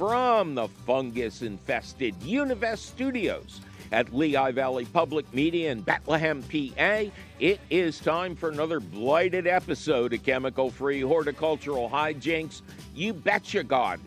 [0.00, 3.60] from the fungus infested Univest Studios
[3.92, 7.02] at Lehigh Valley Public Media in Bethlehem, PA.
[7.38, 12.62] It is time for another blighted episode of chemical free horticultural hijinks.
[12.94, 14.06] You betcha garden.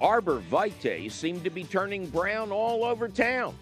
[0.00, 3.56] Arbor vitae seem to be turning brown all over town.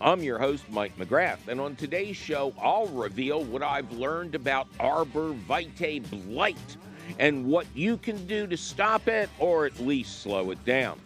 [0.00, 4.68] I'm your host, Mike McGrath, and on today's show, I'll reveal what I've learned about
[4.78, 6.76] arbor vitae blight
[7.18, 11.00] and what you can do to stop it or at least slow it down.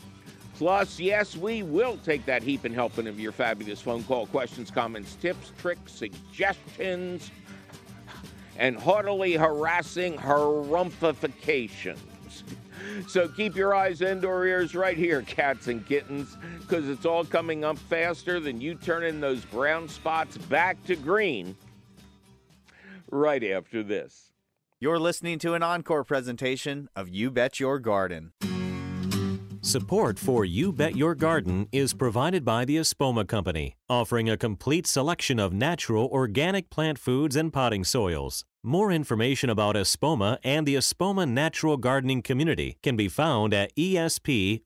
[0.57, 4.71] Plus, yes, we will take that heap and helping of your fabulous phone call questions,
[4.71, 7.30] comments, tips, tricks, suggestions,
[8.57, 11.99] and haughtily harassing harumpifications.
[13.09, 17.24] So keep your eyes and or ears right here, cats and kittens, because it's all
[17.24, 21.55] coming up faster than you turning those brown spots back to green
[23.10, 24.30] right after this.
[24.79, 28.33] You're listening to an encore presentation of You Bet Your Garden.
[29.62, 34.87] Support for You Bet Your Garden is provided by the Espoma Company, offering a complete
[34.87, 38.45] selection of natural organic plant foods and potting soils.
[38.63, 44.59] More information about Espoma and the Espoma Natural Gardening Community can be found at espoma.com.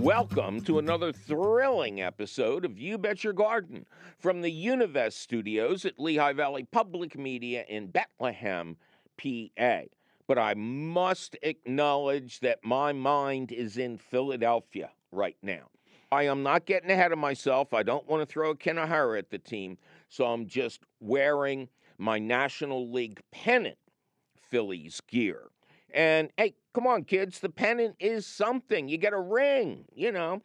[0.00, 3.84] Welcome to another thrilling episode of You Bet Your Garden
[4.18, 8.78] from the Univest Studios at Lehigh Valley Public Media in Bethlehem,
[9.18, 9.80] PA.
[10.26, 15.68] But I must acknowledge that my mind is in Philadelphia right now.
[16.10, 17.74] I am not getting ahead of myself.
[17.74, 19.76] I don't want to throw a Kinahara at the team,
[20.08, 23.76] so I'm just wearing my National League pennant
[24.34, 25.50] Phillies gear.
[25.92, 28.88] And hey, come on, kids, the pennant is something.
[28.88, 30.42] You get a ring, you know.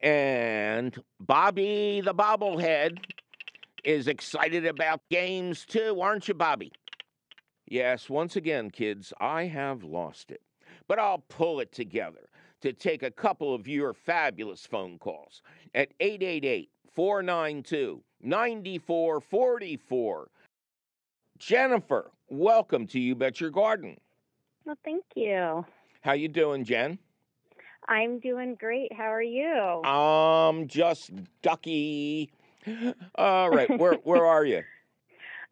[0.00, 2.98] And Bobby the bobblehead
[3.84, 6.72] is excited about games too, aren't you, Bobby?
[7.66, 10.42] Yes, once again, kids, I have lost it.
[10.86, 12.28] But I'll pull it together
[12.60, 15.42] to take a couple of your fabulous phone calls
[15.74, 20.28] at 888 492 9444.
[21.38, 23.98] Jennifer, welcome to You Bet Your Garden.
[24.64, 25.64] Well, thank you.
[26.00, 26.98] How you doing, Jen?
[27.86, 28.92] I'm doing great.
[28.92, 29.84] How are you?
[29.84, 31.10] Um, just
[31.42, 32.32] ducky.
[33.16, 34.62] All right, where where are you?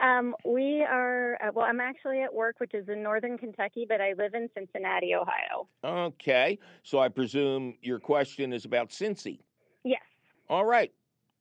[0.00, 4.00] Um, we are, uh, well, I'm actually at work, which is in northern Kentucky, but
[4.00, 5.68] I live in Cincinnati, Ohio.
[5.84, 9.38] Okay, so I presume your question is about Cincy.
[9.84, 10.02] Yes.
[10.48, 10.90] All right,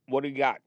[0.07, 0.59] what do you got?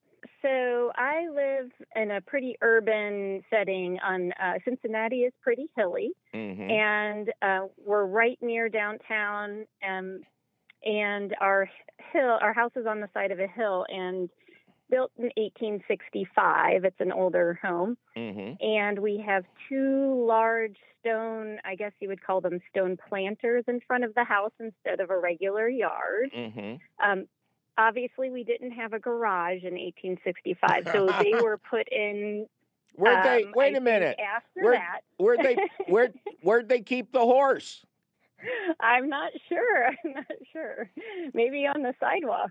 [0.45, 3.99] So I live in a pretty urban setting.
[4.07, 6.71] On uh, Cincinnati is pretty hilly, Mm-hmm.
[6.71, 9.65] and uh, we're right near downtown.
[9.89, 10.21] Um,
[10.85, 11.67] and our
[12.13, 14.29] hill, our house is on the side of a hill, and
[14.91, 16.85] built in 1865.
[16.85, 17.97] It's an older home.
[18.17, 18.53] Mm-hmm.
[18.65, 23.81] and we have two large stone, I guess you would call them stone planters in
[23.87, 26.31] front of the house instead of a regular yard.
[26.37, 26.77] Mm-hmm.
[27.11, 27.25] Um,
[27.79, 32.47] obviously, we didn't have a garage in 1865, so they were put in.
[32.95, 33.45] Where'd they?
[33.45, 34.19] um, Wait I a minute.
[34.19, 35.57] After Where- that, Where'd they?
[35.89, 36.11] Where?
[36.43, 37.85] Where'd they keep the horse?
[38.81, 39.87] I'm not sure.
[40.05, 40.91] I'm not sure.
[41.33, 42.51] Maybe on the sidewalk.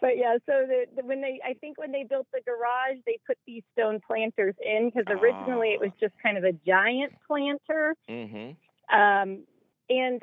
[0.00, 3.18] but yeah, so the, the, when they, I think when they built the garage, they
[3.26, 7.94] put these stone planters in because originally it was just kind of a giant planter.
[8.08, 8.96] Mm-hmm.
[8.96, 9.42] Um,
[9.88, 10.22] and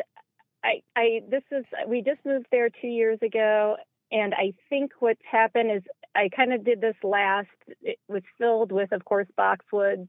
[0.68, 3.78] I, I, this is, we just moved there two years ago.
[4.12, 5.84] And I think what's happened is
[6.16, 7.48] I kind of did this last,
[7.82, 10.08] it was filled with, of course, boxwoods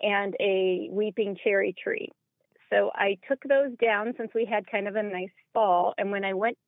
[0.00, 2.08] and a weeping cherry tree.
[2.70, 5.94] So I took those down since we had kind of a nice fall.
[5.98, 6.58] And when I went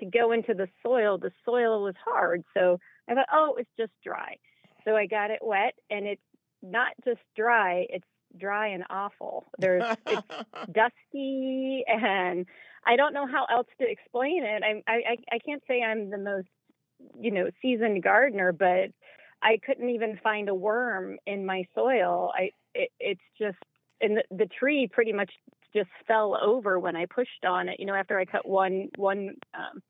[0.00, 2.44] to go into the soil, the soil was hard.
[2.56, 2.78] So
[3.08, 4.36] I thought, oh, it's just dry.
[4.84, 6.22] So I got it wet and it's
[6.62, 8.06] not just dry, it's
[8.38, 9.46] dry and awful.
[9.58, 10.22] There's it's
[10.72, 12.46] dusty and
[12.88, 14.62] I don't know how else to explain it.
[14.64, 16.48] I I I can't say I'm the most
[17.20, 18.90] you know seasoned gardener, but
[19.42, 22.32] I couldn't even find a worm in my soil.
[22.34, 23.58] I it, it's just
[24.00, 25.32] and the, the tree pretty much
[25.74, 27.80] just fell over when I pushed on it.
[27.80, 29.82] You know, after I cut one one um,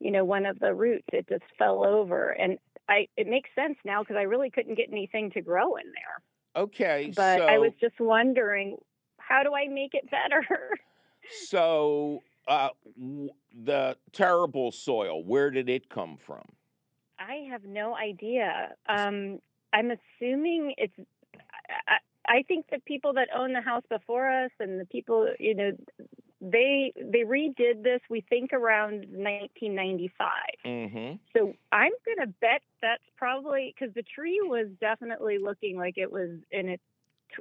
[0.00, 2.58] you know one of the roots, it just fell over, and
[2.88, 6.22] I it makes sense now because I really couldn't get anything to grow in there.
[6.56, 8.78] okay, But so I was just wondering,
[9.18, 10.46] how do I make it better?
[11.30, 13.30] so uh, w-
[13.64, 15.22] the terrible soil.
[15.22, 16.44] Where did it come from?
[17.18, 18.74] I have no idea.
[18.88, 19.40] Um,
[19.72, 20.94] I'm assuming it's.
[21.86, 21.96] I,
[22.26, 25.72] I think the people that own the house before us and the people, you know,
[26.40, 28.00] they they redid this.
[28.08, 30.28] We think around 1995.
[30.64, 31.16] Mm-hmm.
[31.36, 36.30] So I'm gonna bet that's probably because the tree was definitely looking like it was
[36.52, 36.82] in its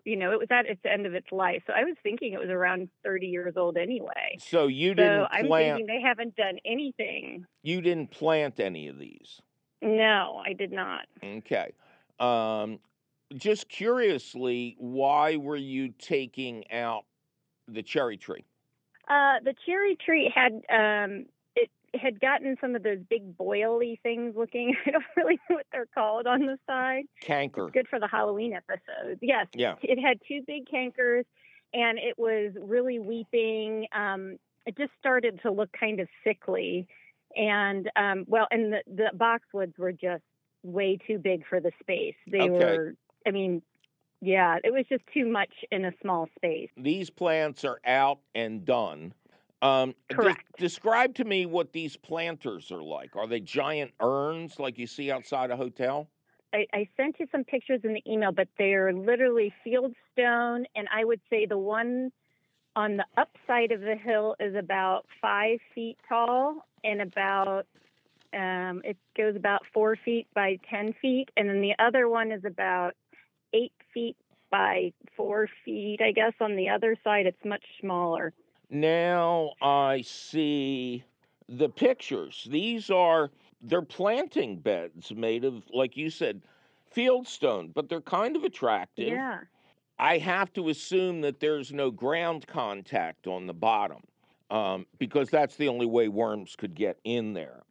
[0.06, 1.64] you know, it was at its end of its life.
[1.68, 4.38] So I was thinking it was around 30 years old anyway.
[4.40, 5.78] So you So didn't I'm plant.
[5.78, 7.46] thinking they haven't done anything.
[7.64, 9.42] You didn't plant any of these.
[9.82, 11.06] No, I did not.
[11.24, 11.72] Okay.
[12.20, 12.80] Um,
[13.36, 17.06] just curiously, why were you taking out
[17.68, 18.46] the cherry tree?
[19.10, 21.26] Uh, the cherry tree had um,
[21.94, 24.76] had gotten some of those big boily things looking.
[24.86, 27.06] I don't really know what they're called on the side.
[27.22, 27.66] Canker.
[27.68, 29.20] It's good for the Halloween episode.
[29.22, 29.76] Yes, Yeah.
[29.82, 31.24] it had two big cankers,
[31.74, 33.88] and it was really weeping.
[33.94, 36.88] Um, it just started to look kind of sickly,
[37.36, 40.24] and um, well, and the the boxwoods were just
[40.64, 42.16] way too big for the space.
[42.30, 42.52] They Okay.
[42.52, 42.96] were.
[43.26, 43.62] I mean,
[44.22, 46.70] yeah, it was just too much in a small space.
[46.76, 49.14] These plants are out and done.
[49.62, 53.16] Um, de- describe to me what these planters are like.
[53.16, 56.10] Are they giant urns like you see outside a hotel?
[56.54, 60.88] I, I sent you some pictures in the email, but they're literally field stone, and
[60.94, 62.12] I would say the one
[62.76, 67.66] on the upside of the hill is about five feet tall and about
[68.34, 72.46] um, it goes about four feet by ten feet, and then the other one is
[72.46, 72.94] about
[73.54, 74.18] eight feet
[74.52, 76.00] by four feet.
[76.02, 78.34] I guess on the other side, it's much smaller.
[78.70, 81.04] Now I see
[81.48, 82.48] the pictures.
[82.50, 83.32] These are
[83.62, 86.42] they're planting beds made of, like you said,
[86.94, 89.08] fieldstone, but they're kind of attractive.
[89.08, 89.42] Yeah.
[90.00, 94.04] I have to assume that there's no ground contact on the bottom
[94.52, 97.64] um, because that's the only way worms could get in there.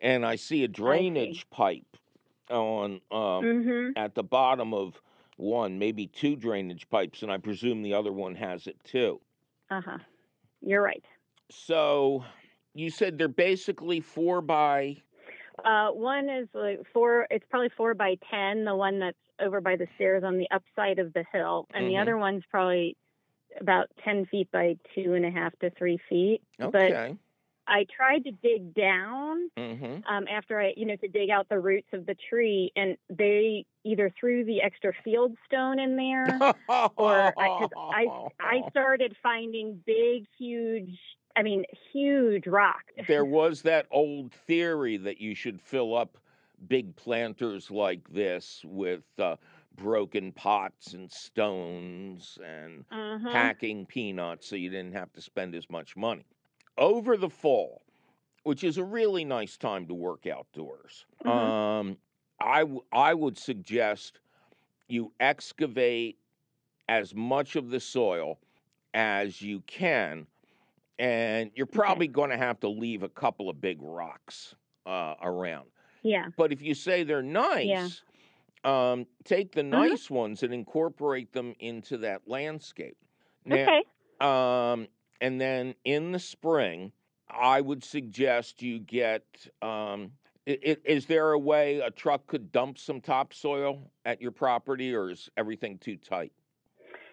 [0.00, 1.96] And I see a drainage pipe
[2.50, 5.00] on um, hmm at the bottom of
[5.36, 9.20] one, maybe two drainage pipes, and I presume the other one has it too.
[9.70, 9.98] Uh huh.
[10.60, 11.04] You're right.
[11.50, 12.24] So
[12.74, 15.02] you said they're basically four by
[15.64, 17.26] Uh, one is like four.
[17.30, 18.64] It's probably four by ten.
[18.64, 21.88] The one that's over by the stairs on the upside of the hill, and Mhm.
[21.88, 22.96] the other one's probably
[23.60, 26.42] about ten feet by two and a half to three feet.
[26.58, 27.16] But okay.
[27.68, 30.12] I tried to dig down mm-hmm.
[30.12, 33.64] um, after I, you know, to dig out the roots of the tree, and they
[33.84, 36.38] either threw the extra field stone in there,
[36.96, 38.06] or I, I,
[38.40, 40.98] I started finding big, huge.
[41.36, 42.82] I mean, huge rock.
[43.08, 46.18] there was that old theory that you should fill up
[46.68, 49.36] big planters like this with uh,
[49.76, 53.30] broken pots and stones and Mhm.
[53.30, 56.24] packing peanuts so you didn't have to spend as much money.
[56.78, 57.82] Over the fall,
[58.44, 61.50] which is a really nice time to work outdoors, Mhm.
[61.50, 61.98] um,
[62.40, 64.20] I, w- I would suggest
[64.88, 66.20] you excavate
[66.88, 68.40] as much of the soil
[68.94, 70.28] as you can,
[70.98, 74.56] and you're probably going to have to leave a couple of big rocks
[74.86, 75.70] uh, around.
[76.02, 76.30] Yeah.
[76.36, 78.04] But if you say they're nice,
[78.64, 79.96] um, take the Mhm.
[79.96, 82.98] nice ones and incorporate them into that landscape.
[83.44, 83.84] Now, Okay.
[84.20, 84.88] um,
[85.20, 86.92] and then in the spring,
[87.28, 89.24] I would suggest you get.
[89.62, 90.12] Um,
[90.48, 94.94] i- i- is there a way a truck could dump some topsoil at your property,
[94.94, 96.32] or is everything too tight?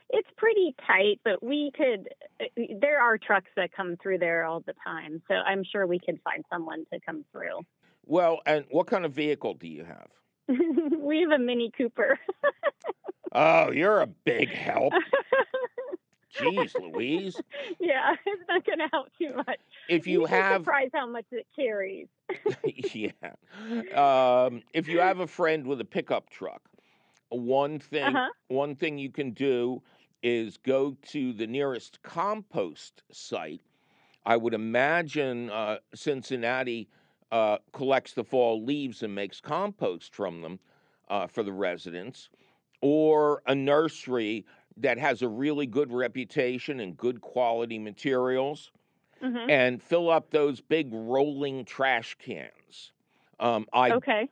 [0.09, 2.09] It's pretty tight, but we could.
[2.39, 2.45] uh,
[2.79, 6.21] There are trucks that come through there all the time, so I'm sure we could
[6.21, 7.61] find someone to come through.
[8.05, 10.11] Well, and what kind of vehicle do you have?
[10.99, 12.19] we have a Mini Cooper.
[13.35, 14.93] Oh, you're a big help.
[16.33, 17.43] Jeez, Louise.
[17.79, 19.59] yeah, it's not going to help too much.
[19.87, 22.07] If you You'd be have surprised how much it carries.
[22.93, 23.11] yeah.
[23.93, 26.69] Um, if you have a friend with a pickup truck,
[27.29, 28.29] one thing Uh-huh.
[28.47, 29.81] one thing you can do
[30.21, 33.61] is go to the nearest compost site.
[34.25, 36.89] I would imagine uh, Cincinnati
[37.31, 40.59] uh, collects the fall leaves and makes compost from them
[41.09, 42.29] uh, for the residents,
[42.81, 44.45] or a nursery
[44.77, 48.71] that has a really good reputation and good quality materials
[49.21, 52.93] hmm and fill up those big rolling trash cans.
[53.39, 54.29] Um, I Okay.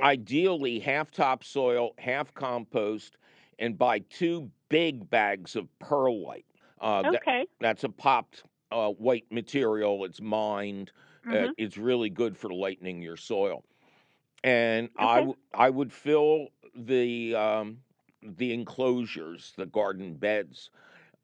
[0.00, 3.16] ideally half topsoil, half compost,
[3.58, 6.46] and buy two big bags of perlite.
[6.80, 7.46] Uh, that- Okay.
[7.60, 10.04] that's a popped uh, white material.
[10.04, 10.92] It's mined.
[11.30, 11.54] Uh, Mhm.
[11.58, 13.64] it's really good for lightening your soil.
[14.44, 15.20] And I Okay.
[15.20, 17.82] w- I would fill the um,
[18.22, 20.70] the enclosures, the garden beds,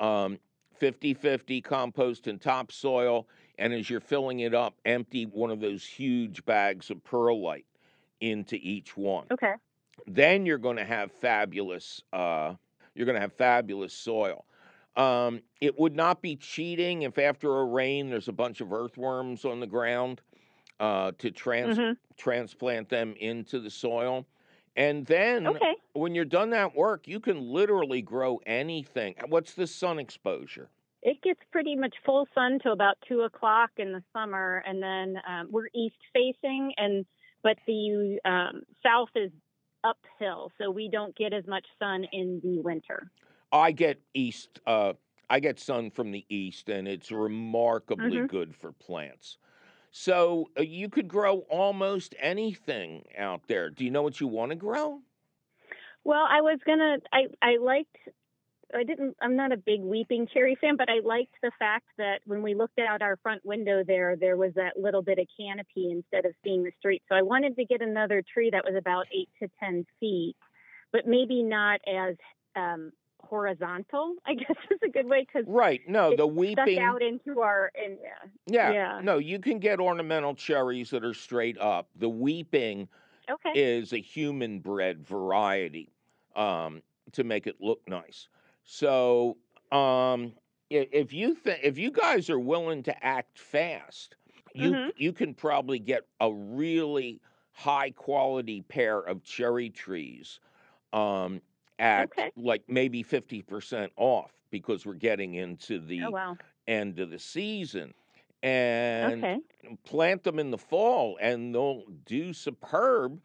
[0.01, 0.39] um,
[0.81, 3.29] 50-50 compost and topsoil.
[3.59, 7.67] And as you're filling it up, empty one of those huge bags of perlite
[8.21, 9.55] into each one Okay.
[10.07, 12.55] then you're going to have fabulous uh,
[12.95, 14.47] you're going to have fabulous soil
[14.97, 19.45] um, it would not be cheating if after a rain there's a bunch of earthworms
[19.45, 20.21] on the ground
[20.81, 24.27] uh, to trans- hmm transplant them into the soil
[24.79, 25.75] And then Okay.
[25.95, 29.17] when you're done that work, you can literally grow anything.
[29.29, 30.71] What's the sun exposure?
[31.03, 35.21] It gets pretty much full sun till about two o'clock in the summer, and then
[35.29, 37.05] um, we're east facing, and
[37.43, 39.33] but the um, south is
[39.85, 43.11] uphill, so we don't get as much sun in the winter.
[43.53, 44.61] I get east.
[44.67, 44.95] Uh,
[45.31, 48.29] I get sun from the east, and it's remarkably Mhm.
[48.29, 49.39] good for plants.
[50.01, 53.69] So uh, you could grow almost anything out there.
[53.69, 55.01] Do you know what you want to grow?
[56.05, 56.99] Well, I was gonna.
[57.13, 57.97] I I liked.
[58.73, 59.17] I didn't.
[59.21, 62.55] I'm not a big weeping cherry fan, but I liked the fact that when we
[62.55, 66.33] looked out our front window there, there was that little bit of canopy instead of
[66.45, 67.03] seeing the street.
[67.09, 70.37] So I wanted to get another tree that was about eight to ten feet,
[70.93, 72.15] but maybe not as
[72.55, 72.93] um,
[73.29, 74.15] horizontal.
[74.27, 75.81] I guess is a good way because Right.
[75.89, 76.79] No, the stuck weeping.
[76.79, 78.29] out into our and yeah.
[78.47, 78.73] Yeah.
[78.73, 79.01] yeah.
[79.03, 81.89] No, you can get ornamental cherries that are straight up.
[81.97, 82.89] The weeping
[83.31, 83.53] Okay.
[83.61, 85.91] is a human bred variety
[86.35, 86.83] um,
[87.13, 88.29] to make it look nice.
[88.65, 89.37] So
[89.71, 90.33] um,
[90.71, 94.17] if you th- if you guys are willing to act fast,
[94.55, 94.93] you Mhm.
[94.97, 97.21] you can probably get a really
[97.53, 100.41] high quality pair of cherry trees
[100.93, 101.43] um,
[101.79, 102.31] at Okay.
[102.37, 106.39] like maybe fifty percent off because we're getting into the oh wow.
[106.67, 107.95] end of the season.
[108.43, 109.41] And Okay.
[109.85, 113.23] plant them in the fall and they'll do superb.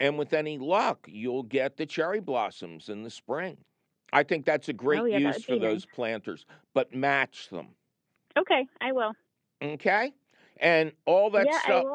[0.00, 3.64] And with any luck, you'll get the cherry blossoms in the spring.
[4.12, 7.76] I think that's a great Oh, yeah, use for those planters, but match them.
[8.38, 8.68] Okay.
[8.80, 9.14] I will.
[9.62, 10.12] Okay?
[10.58, 11.86] And all that yeah, stuff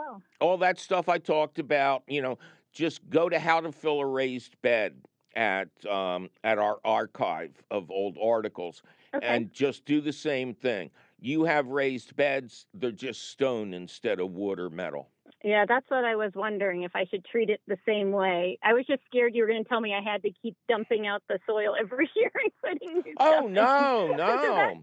[0.42, 2.38] all that stuff I talked about, you know,
[2.72, 5.02] just go to how to fill a raised bed
[5.36, 8.82] at um, at our archive of old articles
[9.14, 9.26] Okay.
[9.26, 10.92] and just do the same thing.
[11.20, 15.10] You have raised beds, they're just stone instead of wood or metal.
[15.44, 18.60] Yeah, that's what I was wondering if I should treat it the same way.
[18.64, 21.08] I was just scared you were going to tell me I had to keep dumping
[21.08, 23.54] out the soil every year and putting new Oh stuff in.
[23.54, 24.16] no, no.
[24.18, 24.74] that,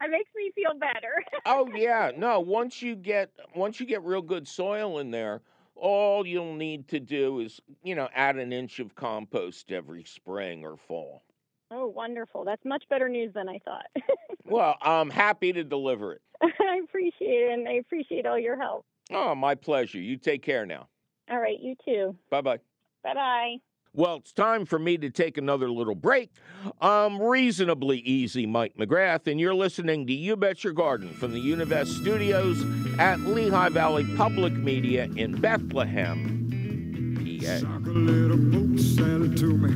[0.00, 1.22] that makes me feel better.
[1.46, 2.40] oh yeah, no.
[2.40, 5.42] Once you get once you get real good soil in there,
[5.76, 10.64] all you'll need to do is, you know, add an inch of compost every spring
[10.64, 11.22] or fall.
[11.70, 12.44] oh, wonderful.
[12.44, 13.86] That's much better news than I thought.
[14.46, 16.22] Well, I'm happy to deliver it.
[16.42, 18.84] I appreciate it, and I appreciate all your help.
[19.10, 19.98] Oh, my pleasure.
[19.98, 20.88] You take care now.
[21.30, 22.16] All right, you too.
[22.30, 22.58] Bye bye.
[23.02, 23.73] Bye bye.
[23.96, 26.32] Well, it's time for me to take another little break.
[26.80, 31.38] I'm reasonably easy, Mike McGrath, and you're listening to You Bet Your Garden from the
[31.38, 32.60] Univest Studios
[32.98, 37.58] at Lehigh Valley Public Media in Bethlehem, PA.
[37.58, 39.70] Sock a little boat Sally to me.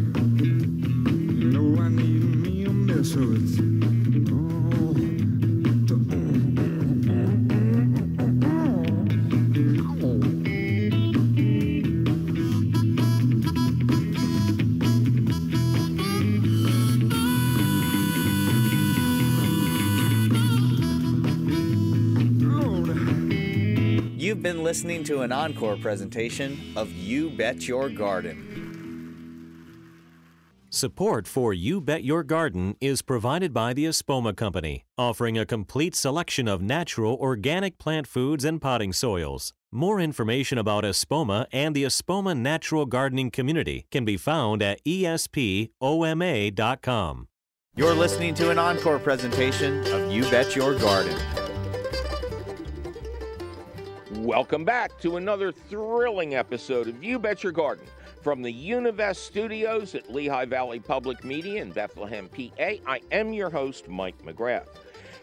[1.40, 3.97] You know I need me a it.
[24.28, 28.36] You've been listening to an encore presentation of You Bet Your Garden.
[30.68, 35.94] Support for You Bet Your Garden is provided by the Espoma Company, offering a complete
[35.94, 39.54] selection of natural organic plant foods and potting soils.
[39.72, 45.68] More information about Espoma and the Espoma Natural Gardening Community can be found at espoma.com.
[47.76, 51.16] You're listening to an encore presentation of You Bet Your Garden.
[54.28, 57.86] Welcome back to another thrilling episode of You Bet Your Garden
[58.20, 62.74] from the Univest Studios at Lehigh Valley Public Media in Bethlehem, PA.
[62.86, 64.66] I am your host, Mike McGrath.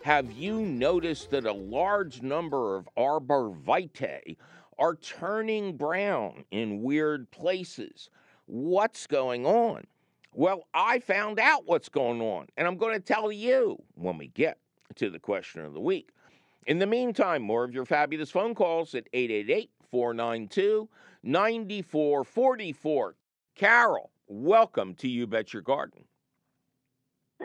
[0.01, 4.37] Have you noticed that a large number of arbor vitae
[4.79, 8.09] are turning brown in weird places?
[8.47, 9.85] What's going on?
[10.33, 14.29] Well, I found out what's going on, and I'm going to tell you when we
[14.29, 14.57] get
[14.95, 16.09] to the question of the week.
[16.65, 20.89] In the meantime, more of your fabulous phone calls at 888 492
[21.21, 23.15] 9444.
[23.55, 26.05] Carol, welcome to You Bet Your Garden.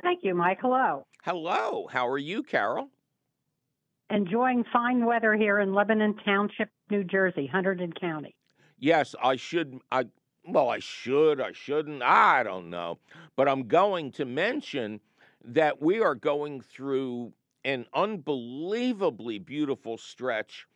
[0.03, 0.59] Thank you, Mike.
[0.63, 1.07] Hello.
[1.23, 2.89] Hello, how are you, Carol?
[4.09, 8.35] Enjoying fine weather here in Lebanon Township, New Jersey, Hunterdon County.
[8.79, 9.81] Yes, I should.
[9.93, 10.07] I
[10.47, 11.43] well, I should.
[11.43, 12.03] I shouldn't.
[12.03, 12.99] I don't know,
[13.37, 15.01] but I'm going to mention
[15.45, 20.67] that we are going through an unbelievably beautiful stretch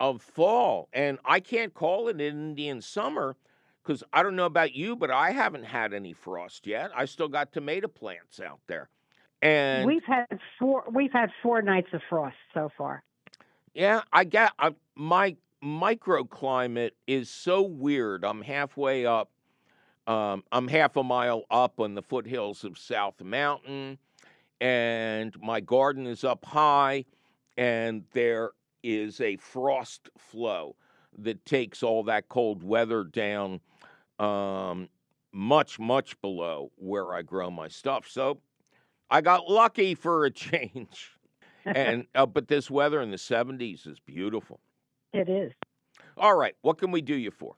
[0.00, 3.36] of fall, and I can't call it an Indian summer
[3.82, 6.90] because I don't know about you, but I haven't had any frost yet.
[6.94, 8.88] I still got tomato plants out there,
[9.42, 10.84] and we've had four.
[10.92, 13.02] We've had four nights of frost so far.
[13.74, 18.24] Yeah, I get I, my microclimate is so weird.
[18.24, 19.30] I'm halfway up
[20.06, 23.98] Um, I'm half a mile up on the foothills of South Mountain,
[24.60, 27.04] and my garden is up high,
[27.56, 28.50] and there
[28.82, 30.76] is a frost flow
[31.18, 33.60] that takes all that cold weather down
[34.18, 34.88] um,
[35.32, 38.06] much, much below where I grow my stuff.
[38.08, 38.40] So
[39.10, 41.12] I got lucky for a change.
[41.64, 44.60] and uh, but this weather in the 70s is beautiful.
[45.12, 45.52] It is.
[46.16, 47.56] All right, what can we do you for?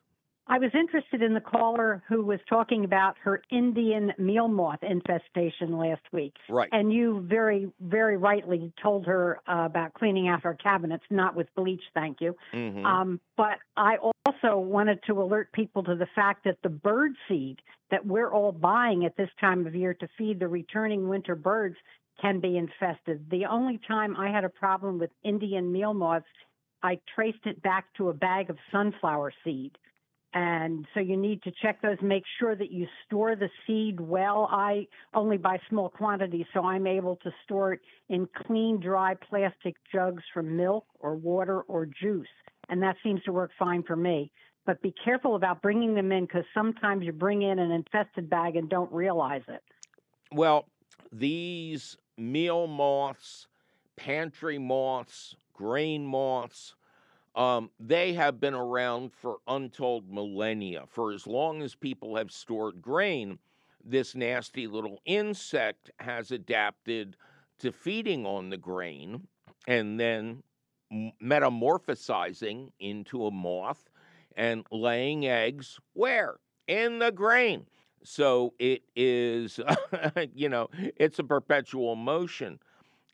[0.51, 5.77] I was interested in the caller who was talking about her Indian meal moth infestation
[5.77, 6.35] last week.
[6.49, 6.69] Right.
[6.73, 11.55] And you very, very rightly told her uh, about cleaning out her cabinets, not with
[11.55, 12.35] bleach, thank you.
[12.55, 12.85] Mhm.
[12.85, 17.61] Um, but I also wanted to alert people to the fact that the bird seed
[17.91, 21.77] that we're all buying at this time of year to feed the returning winter birds
[22.21, 23.29] can be infested.
[23.31, 26.27] The only time I had a problem with Indian meal moths,
[26.83, 29.77] I traced it back to a bag of sunflower seed.
[30.41, 34.49] And so you need to check those, make sure that you store the seed well.
[34.53, 39.75] I only buy small quantities, so I'm able to store it in clean, dry plastic
[39.93, 42.29] jugs for milk or water or juice.
[42.69, 44.31] And that seems to work fine for me.
[44.65, 48.55] But be careful about bringing them in because sometimes you bring in an infested bag
[48.55, 49.65] and don't realize it.
[50.31, 50.67] Well,
[51.11, 53.49] these meal moths,
[53.97, 56.77] pantry moths, grain moths,
[57.39, 60.85] um, they have been around for untold millennia.
[60.89, 63.39] For as long as people have stored grain,
[63.85, 67.17] this nasty little insect has adapted
[67.61, 69.29] to feeding on the grain
[69.69, 70.43] and then
[71.23, 73.89] metamorphosizing into a moth
[74.37, 76.41] and laying eggs where?
[76.67, 77.67] In the grain.
[78.03, 79.61] So it is,
[80.35, 82.59] you know, it's a perpetual motion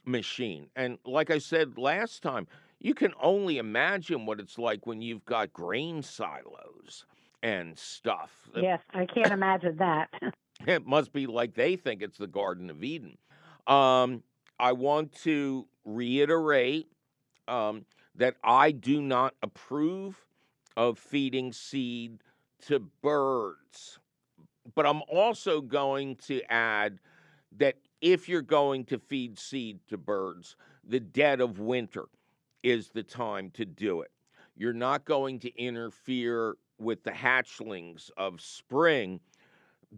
[0.06, 0.68] machine.
[0.76, 2.46] And like I said last time,
[2.84, 7.06] you can only imagine what it's like when you've got grain silos
[7.42, 8.30] and stuff.
[8.54, 10.10] Yes, I can't imagine that.
[10.66, 13.18] It must be like they think it's the Garden of Eden.
[13.66, 14.22] Um,
[14.58, 16.86] I want to reiterate
[17.48, 20.24] um, that I do not approve
[20.76, 22.18] of feeding seed
[22.66, 23.98] to birds.
[24.74, 27.00] But I'm also going to add
[27.56, 30.54] that if you're going to feed seed to birds,
[30.86, 32.04] the dead of winter
[32.64, 34.10] is the time to do it.
[34.56, 39.20] You're not going to interfere with the hatchlings of spring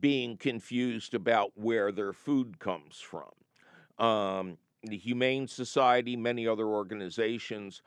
[0.00, 4.04] being confused about where their food comes from.
[4.04, 7.82] Um, the Humane Society, many other organizations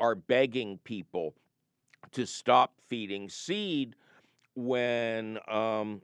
[0.00, 1.34] are begging people
[2.12, 3.94] to stop feeding seed
[4.54, 6.02] when um,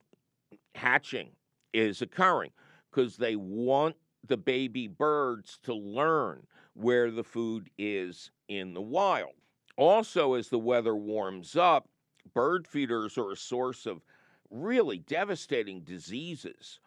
[0.74, 1.30] hatching
[1.72, 2.50] is occurring
[2.90, 3.96] because they want
[4.28, 9.32] the baby birds to learn where the food is in the wild.
[9.76, 11.88] Also, as the weather warms up,
[12.34, 14.02] bird feeders are a source of
[14.50, 16.80] really devastating diseases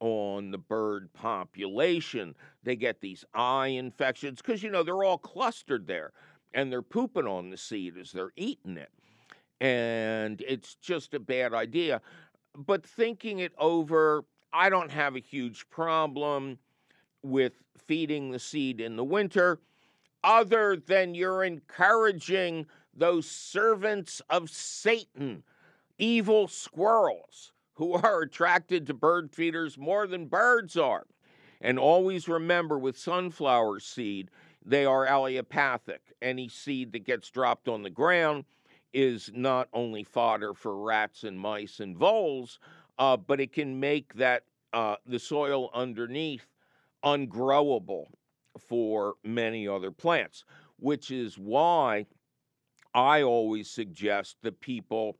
[0.00, 2.34] on the bird population.
[2.64, 6.12] They get these eye infections because, you know, they're all clustered there
[6.52, 8.90] and they're pooping on the seed as they're eating it.
[9.60, 12.00] And it's just a bad idea.
[12.56, 16.58] But thinking it over, I don't have a huge problem
[17.22, 17.52] with
[17.86, 19.60] feeding the seed in the winter,
[20.24, 25.42] other than you're encouraging those servants of Satan,
[25.98, 31.06] evil squirrels, who are attracted to bird feeders more than birds are.
[31.60, 34.30] And always remember with sunflower seed,
[34.64, 36.00] they are allelopathic.
[36.20, 38.44] Any seed that gets dropped on the ground
[38.92, 42.58] is not only fodder for rats and mice and voles,
[42.98, 46.46] uh, but it can make that uh, the soil underneath
[47.04, 48.06] ungrowable
[48.58, 50.44] for many other plants,
[50.78, 52.06] which is why
[52.94, 55.16] I always suggest that people,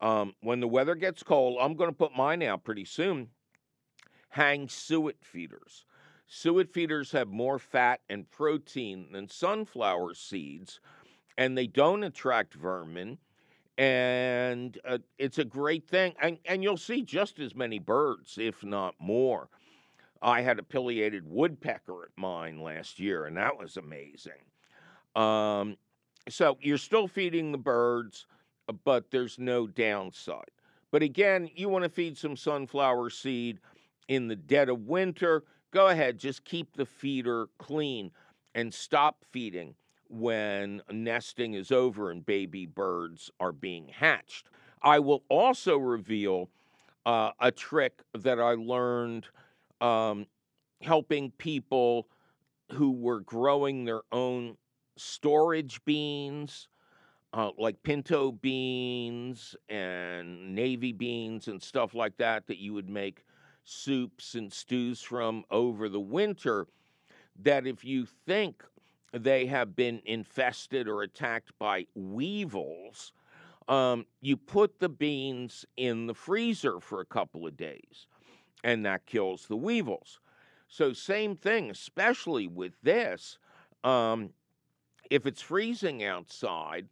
[0.00, 3.28] um, when the weather gets cold, I'm going to put mine out pretty soon,
[4.30, 5.84] hang suet feeders.
[6.26, 10.80] Suet feeders have more fat and protein than sunflower seeds,
[11.38, 13.18] and they don't attract vermin.
[13.78, 16.14] And uh, it's a great thing.
[16.20, 19.50] And, and you'll see just as many birds, if not more.
[20.22, 24.32] I had a pileated woodpecker at mine last year, and that was amazing.
[25.14, 25.76] Um,
[26.28, 28.26] so you're still feeding the birds,
[28.68, 30.50] uh, but there's no downside.
[30.90, 33.60] But again, you want to feed some sunflower seed
[34.08, 35.44] in the dead of winter.
[35.70, 38.10] Go ahead, just keep the feeder clean
[38.54, 39.74] and stop feeding
[40.08, 44.48] when nesting is over and baby birds are being hatched.
[44.82, 46.48] I will also reveal
[47.04, 49.26] uh, a trick that I learned
[49.80, 50.26] um,
[50.80, 52.08] helping people
[52.72, 54.56] who were growing their own
[54.96, 56.68] storage beans
[57.36, 63.24] uh, like pinto beans and navy beans and stuff like that that you would make
[63.64, 66.66] soups and stews from over the winter.
[67.42, 68.64] That if you think
[69.12, 73.12] they have been infested or attacked by weevils,
[73.68, 78.06] um, you put the beans in the freezer for a couple of days,
[78.66, 80.18] and that kills the weevils.
[80.66, 83.38] So, same thing, especially with this.
[83.84, 84.30] Um,
[85.08, 86.88] if it's freezing outside,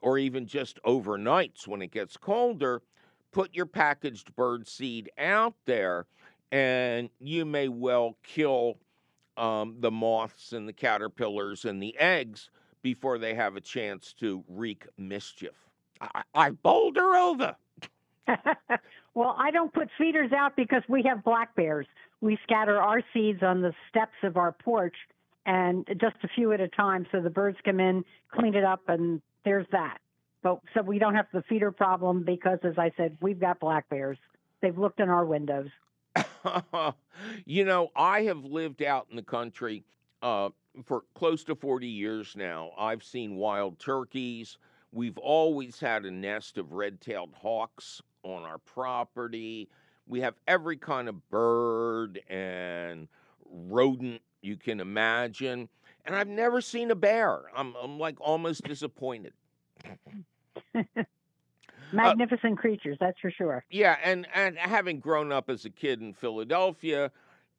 [0.00, 2.80] or even just overnights when it gets colder,
[3.32, 6.06] put your packaged bird seed out there,
[6.52, 8.78] and you may well kill
[9.36, 12.50] um, the moths and the caterpillars and the eggs
[12.82, 15.68] before they have a chance to wreak mischief.
[16.00, 17.56] I, I bowled her over.
[19.14, 21.86] well, I don't put feeders out because we have black bears.
[22.20, 24.94] We scatter our seeds on the steps of our porch
[25.46, 28.82] and just a few at a time so the birds come in, clean it up,
[28.88, 29.98] and there's that.
[30.42, 33.88] But so we don't have the feeder problem because, as I said, we've got black
[33.88, 34.18] bears.
[34.62, 35.68] They've looked in our windows.
[37.44, 39.84] you know, I have lived out in the country
[40.22, 40.50] uh,
[40.84, 42.70] for close to 40 years now.
[42.78, 44.58] I've seen wild turkeys.
[44.92, 49.68] We've always had a nest of red tailed hawks on our property.
[50.06, 53.08] We have every kind of bird and
[53.48, 55.68] rodent you can imagine.
[56.04, 57.42] And I've never seen a bear.
[57.54, 59.32] I'm, I'm like almost disappointed.
[61.92, 63.64] Magnificent uh, creatures, that's for sure.
[63.70, 67.10] Yeah, and and having grown up as a kid in Philadelphia,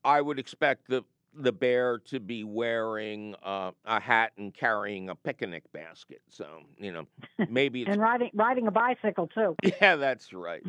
[0.04, 5.16] I would expect the the bear to be wearing uh, a hat and carrying a
[5.16, 6.22] picnic basket.
[6.30, 7.08] So you know,
[7.50, 9.56] maybe and riding riding a bicycle too.
[9.82, 10.64] Yeah, that's right.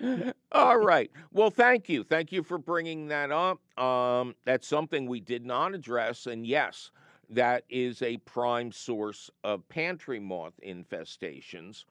[0.52, 1.10] All right.
[1.32, 2.04] Well, thank you.
[2.04, 3.60] Thank you for bringing that up.
[3.78, 6.90] Um, that's something we did not address, and yes,
[7.30, 11.84] that is a prime source of pantry moth infestations.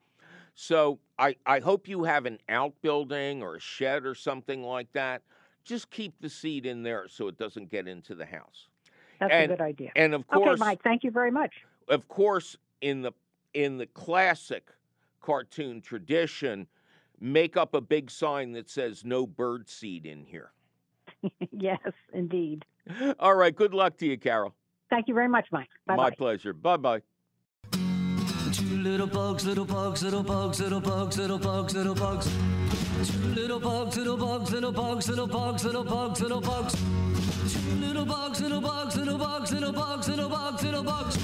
[0.55, 5.23] So I, I hope you have an outbuilding or a shed or something like that.
[5.63, 8.67] Just keep the seed in there so it doesn't get into the house.
[9.19, 9.91] That's and, a good idea.
[9.95, 11.53] And of course, okay, Mike, thank you very much.
[11.87, 13.13] Of course, in the
[13.53, 14.69] in the classic
[15.21, 16.67] cartoon tradition,
[17.19, 20.51] make up a big sign that says "No bird seed in here."
[21.51, 21.79] yes,
[22.13, 22.65] indeed.
[23.19, 23.55] All right.
[23.55, 24.53] Good luck to you, Carol.
[24.89, 25.69] Thank you very much, Mike.
[25.87, 26.03] Bye-bye.
[26.03, 26.53] My pleasure.
[26.53, 27.01] Bye bye.
[28.73, 32.25] Two little bugs, little bugs, little bugs, little bugs, little bugs, little bugs.
[33.05, 36.73] Two little bugs, little bugs, little bugs, little bugs, little bugs, little bugs.
[36.73, 41.17] Two little bugs, little bugs, little bugs, little bugs, little bugs, little bugs.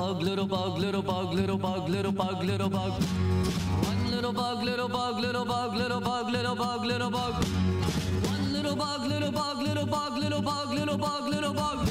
[0.00, 3.02] Bug, little bug, little bug, little bug, little bug, little bug.
[3.84, 7.44] One little bug, little bug, little bug, little bug, little bug, little bug.
[8.24, 11.88] One little bug, little bug, little bug, little bug, little bug, little bug.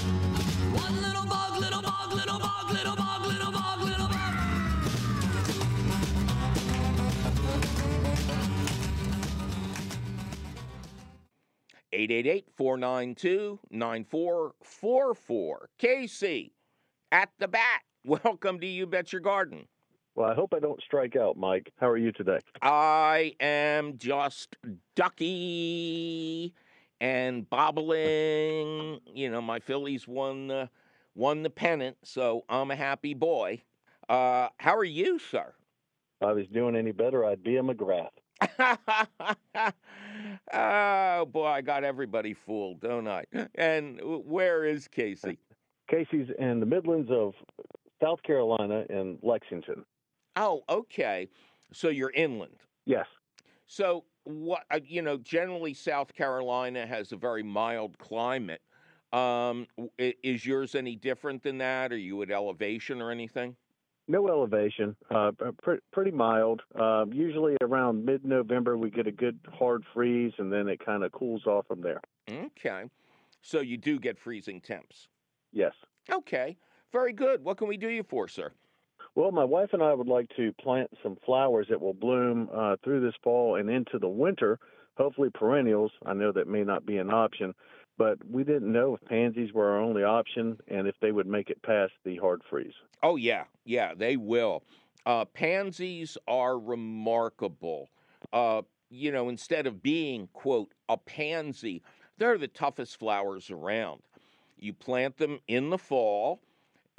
[0.85, 4.35] One little bug, little bug, little bug, little bug, little bug, little bug.
[11.93, 15.69] Eight eight eight four nine two nine four four four.
[15.77, 16.53] Casey
[17.11, 17.83] at the bat.
[18.05, 19.67] Welcome to You Bet Your Garden.
[20.15, 21.73] Well, I hope I don't strike out, Mike.
[21.77, 22.39] How are you today?
[22.61, 24.55] I am just
[24.95, 26.53] ducky
[27.01, 29.01] and bobbling.
[29.13, 30.69] You know, my Phillies won the
[31.13, 33.63] won the pennant, so I'm a happy boy.
[34.07, 35.53] Uh, how are you, sir?
[36.21, 38.09] If I was doing any better, I'd be a McGrath.
[40.53, 43.25] oh boy, I got everybody fooled, don't I?
[43.55, 45.37] And where is Casey?
[45.89, 47.33] Casey's in the Midlands of
[48.01, 49.85] South Carolina and Lexington.
[50.35, 51.29] Oh, okay.
[51.73, 52.57] So you're inland.
[52.85, 53.05] Yes.
[53.67, 58.61] So what uh, you know, generally South Carolina has a very mild climate.
[59.11, 61.91] Um, is yours any different than that?
[61.91, 63.55] Are you at elevation or anything?
[64.07, 65.31] No elevation, uh,
[65.61, 66.61] pr- pretty mild.
[66.79, 71.11] Uh, usually around mid-November we get a good hard freeze, and then it kind of
[71.11, 72.01] cools off from there.
[72.27, 72.85] Okay,
[73.41, 75.09] so you do get freezing temps.
[75.51, 75.73] Yes.
[76.11, 76.57] Okay.
[76.91, 77.43] Very good.
[77.43, 78.51] What can we do you for, sir?
[79.15, 82.77] Well, my wife and I would like to plant some flowers that will bloom uh,
[82.83, 84.59] through this fall and into the winter,
[84.97, 85.91] hopefully perennials.
[86.05, 87.53] I know that may not be an option,
[87.97, 91.49] but we didn't know if pansies were our only option and if they would make
[91.49, 92.73] it past the hard freeze.
[93.03, 93.45] Oh, yeah.
[93.65, 94.63] Yeah, they will.
[95.05, 97.89] Uh, pansies are remarkable.
[98.31, 101.81] Uh, you know, instead of being, quote, a pansy,
[102.17, 104.01] they're the toughest flowers around.
[104.57, 106.41] You plant them in the fall,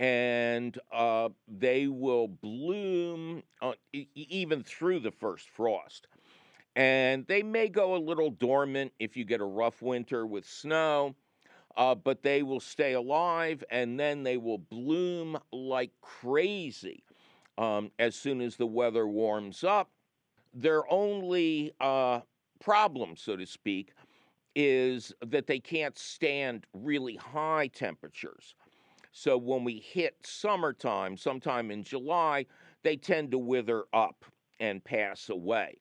[0.00, 6.08] and uh, they will bloom uh, e- even through the first frost.
[6.74, 11.14] And they may go a little dormant if you get a rough winter with snow,
[11.76, 17.04] uh, but they will stay alive and then they will bloom like crazy
[17.58, 19.90] um, as soon as the weather warms up.
[20.54, 22.20] Their only uh,
[22.58, 23.92] problem, so to speak,
[24.56, 28.54] is that they can't stand really high temperatures.
[29.12, 32.46] So when we hit summertime, sometime in July,
[32.82, 34.24] they tend to wither up
[34.60, 35.78] and pass away.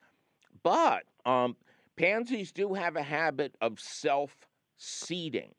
[0.63, 1.55] But um,
[1.95, 4.35] pansies do have a habit of self
[4.77, 5.53] seeding.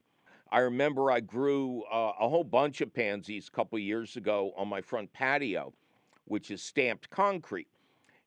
[0.52, 4.68] I remember I grew uh, a whole bunch of pansies a couple years ago on
[4.68, 5.72] my front patio,
[6.24, 7.68] which is stamped concrete.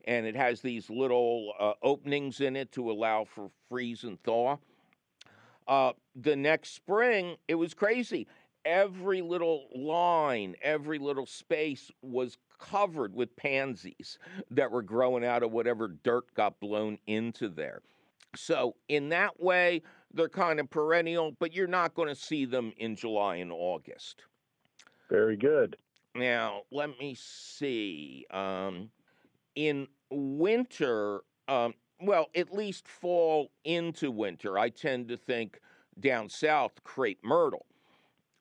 [0.05, 4.57] And it has these little uh, openings in it to allow for freeze and thaw.
[5.67, 8.27] Uh, the next spring, it was crazy.
[8.65, 14.17] Every little line, every little space was covered with pansies
[14.51, 17.81] that were growing out of whatever dirt got blown into there.
[18.35, 19.81] So, in that way,
[20.13, 24.23] they're kind of perennial, but you're not going to see them in July and August.
[25.09, 25.77] Very good.
[26.15, 28.25] Now, let me see.
[28.31, 28.89] Um,
[29.55, 35.59] in winter, um, well, at least fall into winter, I tend to think
[35.99, 37.65] down south, crepe myrtle,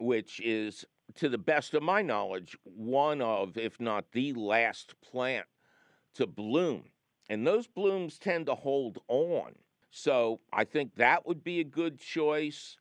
[0.03, 0.85] which is,
[1.15, 5.47] to the best of my knowledge, one of, if not the last plant
[6.15, 6.85] to bloom.
[7.29, 9.53] And those blooms tend to hold on.
[9.91, 12.77] So I think that would be a good choice.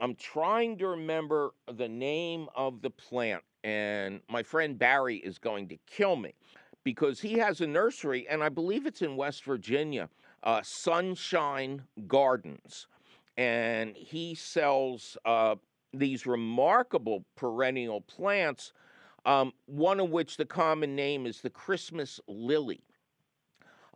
[0.00, 5.68] I'm trying to remember the name of the plant, and my friend Barry is going
[5.68, 6.34] to kill me
[6.82, 10.08] because he has a nursery, and I believe it's in West Virginia,
[10.42, 12.86] uh, Sunshine Gardens.
[13.36, 15.56] And he sells uh,
[15.98, 18.72] these remarkable perennial plants,
[19.24, 22.82] um, one of which the common name is the Christmas lily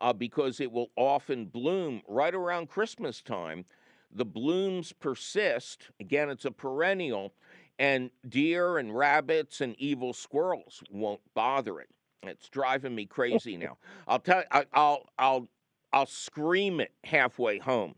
[0.00, 3.64] uh, because it will often bloom right around Christmas time.
[4.12, 5.90] The blooms persist.
[6.00, 7.34] Again, it's a perennial,
[7.78, 11.88] and deer and rabbits and evil squirrels won't bother it.
[12.22, 13.76] It's driving me crazy now.
[14.06, 14.44] I'll tell.
[14.50, 15.04] I, I'll.
[15.18, 15.48] I'll.
[15.92, 17.94] I'll scream it halfway home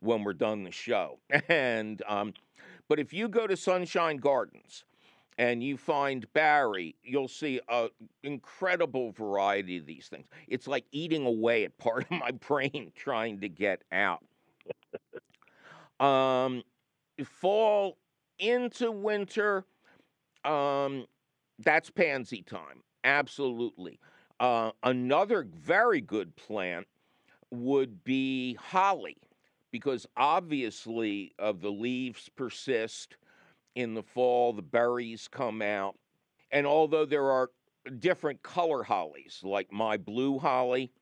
[0.00, 1.18] when we're done the show.
[1.48, 2.32] And um,
[2.88, 4.84] but if you go to Sunshine Gardens
[5.38, 7.88] and you find Barry, you'll see an
[8.22, 10.28] incredible variety of these things.
[10.48, 14.24] It's like eating away at part of my brain trying to get out.
[16.00, 16.62] um,
[17.24, 17.98] fall
[18.38, 19.64] into winter,
[20.44, 21.06] um,
[21.58, 22.82] that's pansy time.
[23.04, 23.98] Absolutely.
[24.40, 26.86] Uh, another very good plant
[27.50, 29.16] would be holly,
[29.74, 33.16] because obviously, of the leaves persist
[33.74, 35.96] in the fall, the berries come out.
[36.52, 37.50] And although there are
[37.98, 40.92] different color hollies, like my blue holly,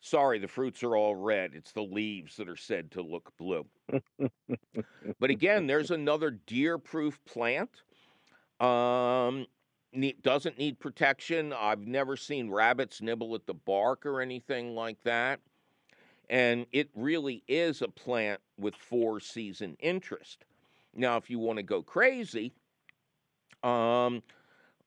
[0.00, 1.50] sorry, the fruits are all red.
[1.52, 3.66] It's the leaves that are said to look blue.
[5.20, 7.82] but again, there's another deer proof plant.
[8.58, 9.44] Um,
[10.22, 11.52] doesn't need protection.
[11.52, 15.40] I've never seen rabbits nibble at the bark or anything like that.
[16.30, 20.44] And it really is a plant with four season interest.
[20.94, 22.52] Now, if you want to go crazy,
[23.62, 24.22] um,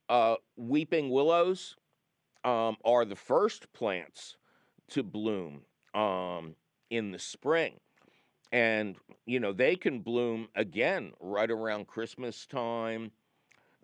[0.09, 1.75] uh, weeping willows
[2.43, 4.37] um, are the first plants
[4.89, 5.61] to bloom
[5.93, 6.55] um,
[6.89, 7.79] in the spring.
[8.51, 13.11] And, you know, they can bloom again right around Christmas time.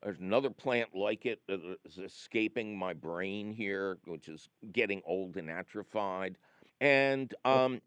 [0.04, 5.38] There's another plant like it that is escaping my brain here, which is getting old
[5.38, 6.38] and atrophied.
[6.80, 7.82] And um,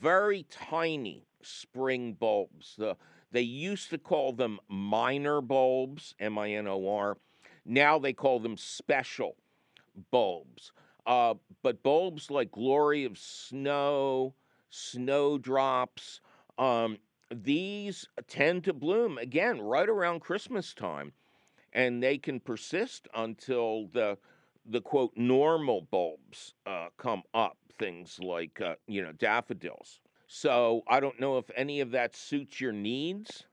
[0.00, 2.74] very tiny spring bulbs.
[2.76, 2.96] The
[3.32, 7.16] they used to call them minor bulbs, M I N O R.
[7.64, 9.36] Now they call them special
[10.10, 10.72] bulbs.
[11.06, 14.34] Uh, but bulbs like Glory of Snow,
[14.68, 16.20] Snowdrops,
[16.58, 16.98] um,
[17.32, 21.12] these tend to bloom again right around Christmas time,
[21.72, 24.18] and they can persist until the
[24.66, 27.56] the quote normal bulbs uh, come up.
[27.78, 30.00] Things like uh, you know daffodils.
[30.26, 33.44] So I don't know if any of that suits your needs.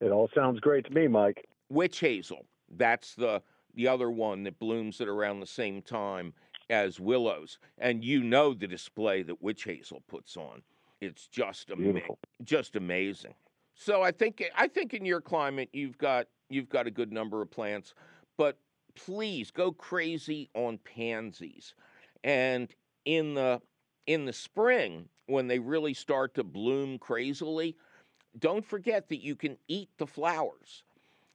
[0.00, 1.46] It all sounds great to me, Mike.
[1.68, 2.46] Witch hazel.
[2.76, 3.42] That's the
[3.74, 6.34] the other one that blooms at around the same time
[6.70, 10.62] as willows, and you know the display that witch hazel puts on.
[11.00, 12.00] It's just ama-
[12.44, 13.34] just amazing.
[13.74, 17.42] So I think I think in your climate you've got you've got a good number
[17.42, 17.94] of plants,
[18.36, 18.58] but
[18.94, 21.74] please go crazy on pansies.
[22.24, 22.72] And
[23.04, 23.60] in the
[24.06, 27.76] in the spring when they really start to bloom crazily,
[28.38, 30.82] don't forget that you can eat the flowers.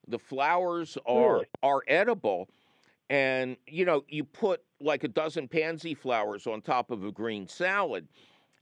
[0.08, 1.46] The flowers are Really?
[1.64, 2.50] are edible,
[3.10, 7.48] and you know you put like a dozen pansy flowers on top of a green
[7.48, 8.08] salad,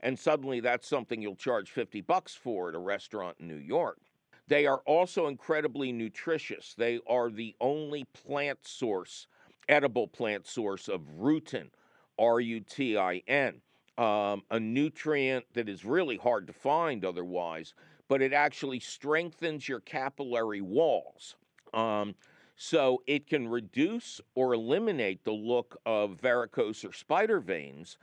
[0.01, 3.99] and suddenly that's something you'll charge fifty bucks for at a restaurant in New York.
[4.47, 6.75] They are also incredibly nutritious.
[6.77, 9.27] They are the only plant source,
[9.69, 11.69] edible plant source of rutin,
[12.19, 13.61] R U T I N,
[13.97, 17.73] um, a nutrient that is really hard to find otherwise,
[18.07, 21.35] but it actually strengthens your capillary walls.
[21.73, 22.15] Um,
[22.55, 27.97] so it can reduce or eliminate the look of varicose or spider veins,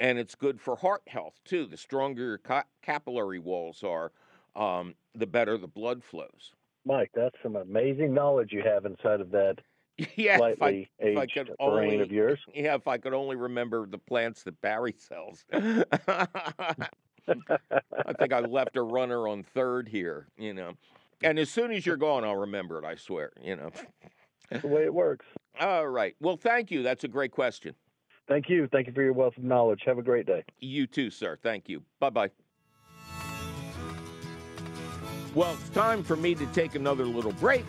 [0.00, 1.66] and it's good for heart health too.
[1.66, 4.12] The stronger your ca- capillary walls are,
[4.56, 6.52] um, the better the blood flows.
[6.86, 9.56] Mike, that's some amazing knowledge you have inside of that
[10.16, 12.38] yeah, if I, slightly if I aged could brain only, of yours.
[12.54, 15.44] yeah, if I could only remember the plants that Barry sells.
[15.52, 15.84] I
[18.18, 20.72] think I left a runner on third here, you know.
[21.22, 23.70] And as soon as you're gone, I'll remember it, I swear, you know.
[24.50, 25.26] That's the way it works.
[25.60, 26.16] All right.
[26.20, 26.82] Well, thank you.
[26.82, 27.74] That's a great question.
[28.26, 28.68] Thank you.
[28.72, 29.82] Thank you for your wealth of knowledge.
[29.86, 30.44] Have a great day.
[30.58, 31.36] You too, sir.
[31.42, 31.82] Thank you.
[31.98, 32.30] Bye bye.
[35.34, 37.64] Well, it's time for me to take another little break.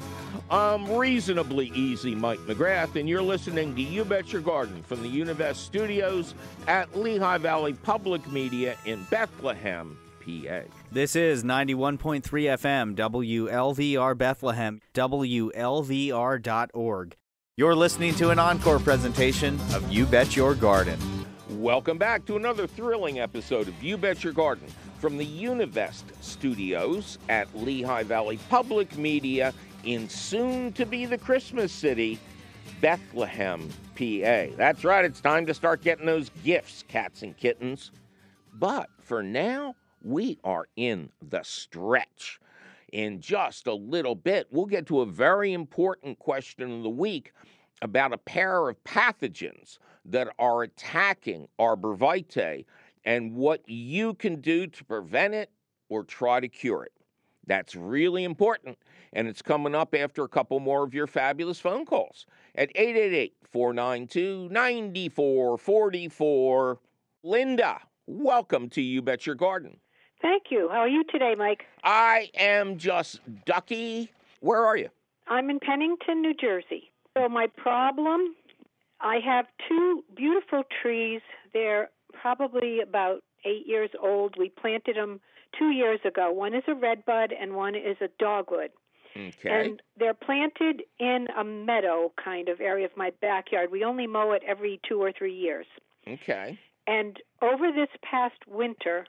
[0.50, 5.10] I'm reasonably easy, Mike McGrath, and you're listening to You Bet Your Garden from the
[5.10, 6.34] Univest Studios
[6.68, 9.96] at Lehigh Valley Public Media in Bethlehem,
[10.26, 10.62] PA.
[10.92, 15.56] This is 91.3 FM, WLVR Bethlehem, WLVR.org.
[17.58, 20.98] You're listening to an encore presentation of You Bet Your Garden.
[21.50, 24.66] Welcome back to another thrilling episode of You Bet Your Garden
[25.02, 29.52] from the Univest Studios at Lehigh Valley Public Media
[29.84, 32.20] in soon to be the Christmas city,
[32.82, 34.56] Bethlehem, PA.
[34.56, 37.92] That's right, it's time to start getting those gifts, cats and kittens.
[38.54, 42.40] But for now, we are in the stretch.
[42.94, 47.34] In just a little bit, we'll get to a very important question of the week
[47.82, 52.66] about a pair of pathogens that are attacking arborvitae
[53.04, 55.50] and what you can do to prevent it
[55.90, 56.92] or try to cure it.
[57.48, 58.78] That's really important.
[59.14, 63.34] And it's coming up after a couple more of your fabulous phone calls at 888
[63.52, 66.80] 492 9444.
[67.24, 69.78] Linda, welcome to You Bet Your Garden.
[70.22, 70.70] Thank you.
[70.70, 71.64] How are you today, Mike?
[71.84, 74.12] I am just ducky.
[74.40, 74.90] Where are you?
[75.28, 76.92] I'm in Pennington, New Jersey.
[77.18, 78.36] So, my problem
[79.02, 81.22] I have two beautiful trees.
[81.54, 81.90] They're
[82.22, 84.36] probably about eight years old.
[84.38, 85.20] We planted them
[85.58, 86.32] two years ago.
[86.32, 88.72] One is a redbud and one is a dogwood.
[89.16, 89.50] Okay.
[89.50, 93.70] And they're planted in a meadow kind of area of my backyard.
[93.72, 95.66] We only mow it every two or three years.
[96.08, 96.58] okay.
[96.88, 99.06] And over this past winter,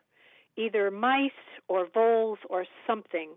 [0.56, 1.30] either mice
[1.68, 3.30] or voles or something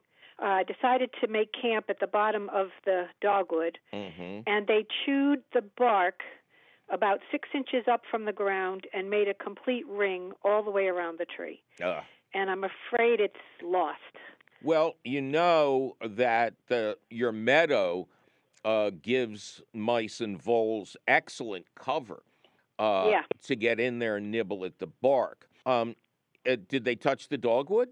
[0.43, 4.41] uh, decided to make camp at the bottom of the dogwood, Mm-hmm.
[4.47, 6.19] and they chewed the bark
[6.89, 10.85] about six inches up from the ground and made a complete ring all the way
[10.87, 11.61] around the tree.
[11.83, 12.01] Uh,
[12.33, 13.99] And I'm afraid it's lost.
[14.63, 18.07] well, you know that the, your meadow
[18.63, 22.23] uh, gives mice and voles excellent cover
[22.79, 23.21] uh, Yeah.
[23.43, 25.47] to get in there and nibble at the bark.
[25.65, 25.95] Um,
[26.49, 27.89] uh, did they touch the dogwood?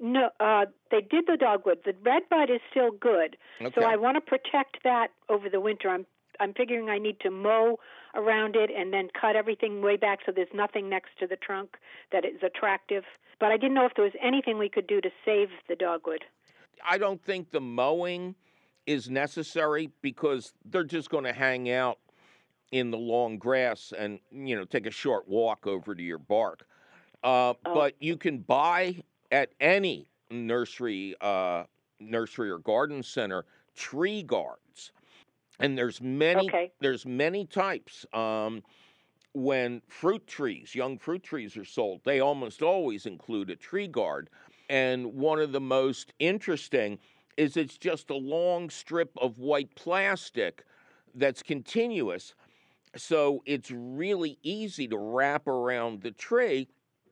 [0.00, 1.78] No, uh, they did the dogwood.
[1.84, 3.72] The redbud is still good, Okay.
[3.78, 5.88] so I want to protect that over the winter.
[5.88, 6.04] I'm
[6.40, 7.78] I'm figuring I need to mow
[8.14, 11.76] around it and then cut everything way back so there's nothing next to the trunk
[12.12, 13.04] that is attractive.
[13.40, 16.24] But I didn't know if there was anything we could do to save the dogwood.
[16.86, 18.34] I don't think the mowing
[18.86, 21.98] is necessary because they're just going to hang out
[22.70, 26.66] in the long grass and you know take a short walk over to your bark.
[27.22, 27.74] Uh, Oh.
[27.74, 31.64] But you can buy at any nursery, uh,
[32.00, 33.44] nursery or garden center
[33.74, 34.60] tree guards,
[35.60, 36.72] and there's many Okay.
[36.80, 38.06] there's many types.
[38.12, 38.62] Um,
[39.32, 44.30] when fruit trees, young fruit trees are sold, they almost always include a tree guard.
[44.68, 46.98] And one of the most interesting
[47.36, 50.64] is it's just a long strip of white plastic
[51.14, 52.34] that's continuous.
[52.96, 56.68] So it's really easy to wrap around the tree,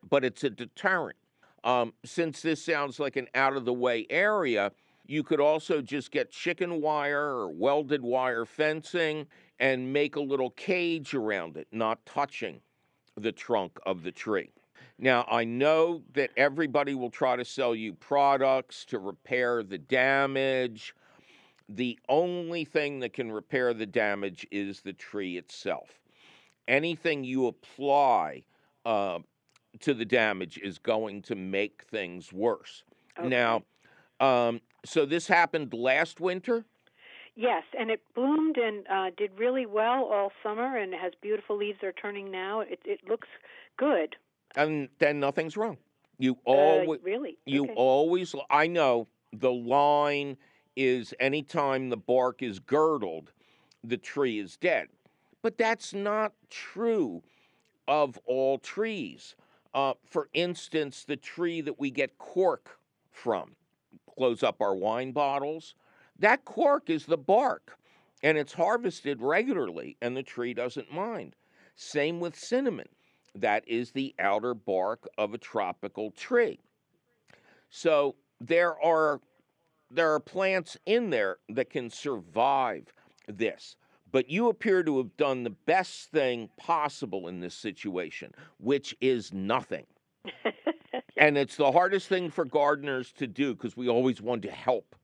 [0.09, 1.19] but it's a deterrent.
[1.65, 4.73] Um, since this sounds like an out of the way area,
[5.07, 9.27] you could also just get chicken wire or welded wire fencing
[9.59, 12.61] and make a little cage around it, not touching
[13.17, 14.51] the trunk of the tree.
[14.99, 20.95] Now, I know that everybody will try to sell you products to repair the damage.
[21.69, 25.99] The only thing that can repair the damage is the tree itself.
[26.69, 28.45] Anything you apply
[28.85, 29.19] uh,
[29.81, 32.85] to the damage is going to make things worse.
[33.19, 33.29] Okay.
[33.29, 33.63] Now,
[34.23, 36.65] Um, so this happened last winter.
[37.35, 41.79] Yes, and it bloomed and uh, did really well all summer, and has beautiful leaves.
[41.81, 42.61] They're turning now.
[42.61, 43.29] It it looks
[43.77, 44.17] good.
[44.55, 45.79] and then nothing's wrong.
[46.19, 47.39] You Uh, always, really?
[47.47, 47.75] you Okay.
[47.75, 48.35] always.
[48.51, 50.37] I know the line
[50.77, 53.33] is anytime the bark is girdled,
[53.83, 54.89] the tree is dead,
[55.43, 57.23] but that's not true
[57.89, 59.35] of all trees.
[59.75, 62.79] Uh, for instance, the tree that we get cork
[63.11, 63.57] from,
[64.17, 65.75] close up our wine bottles,
[66.19, 67.77] that cork is the bark,
[68.23, 71.35] and it's harvested regularly, and the tree doesn't mind.
[71.75, 72.89] Same with cinnamon
[73.35, 76.61] that is the outer bark of a tropical tree.
[77.71, 79.21] So there are
[79.91, 82.93] there are plants in there that can survive
[83.29, 83.77] this.
[84.11, 89.33] But you appear to have done the best thing possible in this situation, which is
[89.33, 89.87] nothing.
[91.17, 94.95] And it's the hardest thing for gardeners to do because we always want to help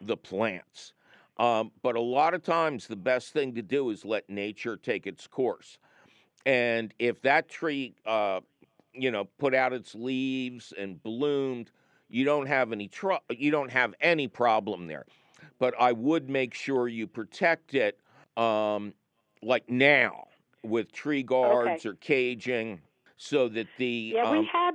[0.00, 0.92] the plants.
[1.38, 5.06] Um, but a lot of times, the best thing to do is let nature take
[5.06, 5.78] its course.
[6.46, 8.40] And if that tree, uh,
[8.92, 11.70] you know, put out its leaves and bloomed,
[12.08, 15.06] you don't have any tr- you don't have any problem there.
[15.58, 17.98] But I would make sure you protect it,
[18.36, 18.94] um,
[19.42, 20.28] like now,
[20.62, 22.80] with tree guards or caging,
[23.16, 24.72] so that the Yeah, um, we had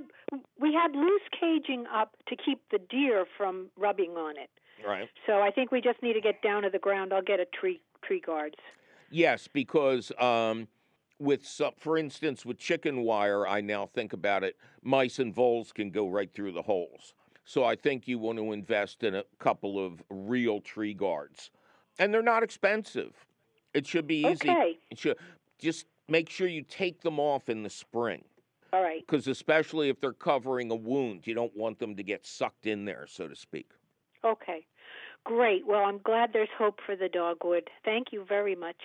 [0.60, 4.50] we had loose caging up to keep the deer from rubbing on it.
[4.86, 5.10] right.
[5.26, 7.14] So I think we just need to get down to the ground.
[7.14, 8.56] I'll get a tree tree guards.
[9.12, 10.68] Yes, because um,
[11.20, 11.46] with
[11.78, 16.08] for instance, with chicken wire, I now think about it, mice and voles can go
[16.08, 17.14] right through the holes.
[17.46, 21.50] So I think you want to invest in a couple of real tree guards,
[21.98, 23.26] and they're not expensive.
[23.74, 24.50] It should be easy.
[24.50, 24.78] Okay.
[24.92, 25.18] It should
[25.58, 28.24] just make sure you take them off in the spring,
[28.74, 29.06] All right.
[29.06, 32.86] because especially if they're covering a wound, you don't want them to get sucked in
[32.86, 33.72] there, so to speak.
[34.26, 34.66] Okay.
[35.26, 35.66] Great.
[35.68, 37.70] Well, I'm glad there's hope for the dogwood.
[37.86, 38.82] Thank you very much.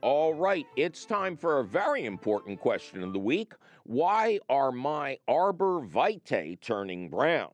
[0.00, 3.52] All right, it's time for a very important question of the week.
[3.84, 7.50] Why are my arbor vitae turning brown?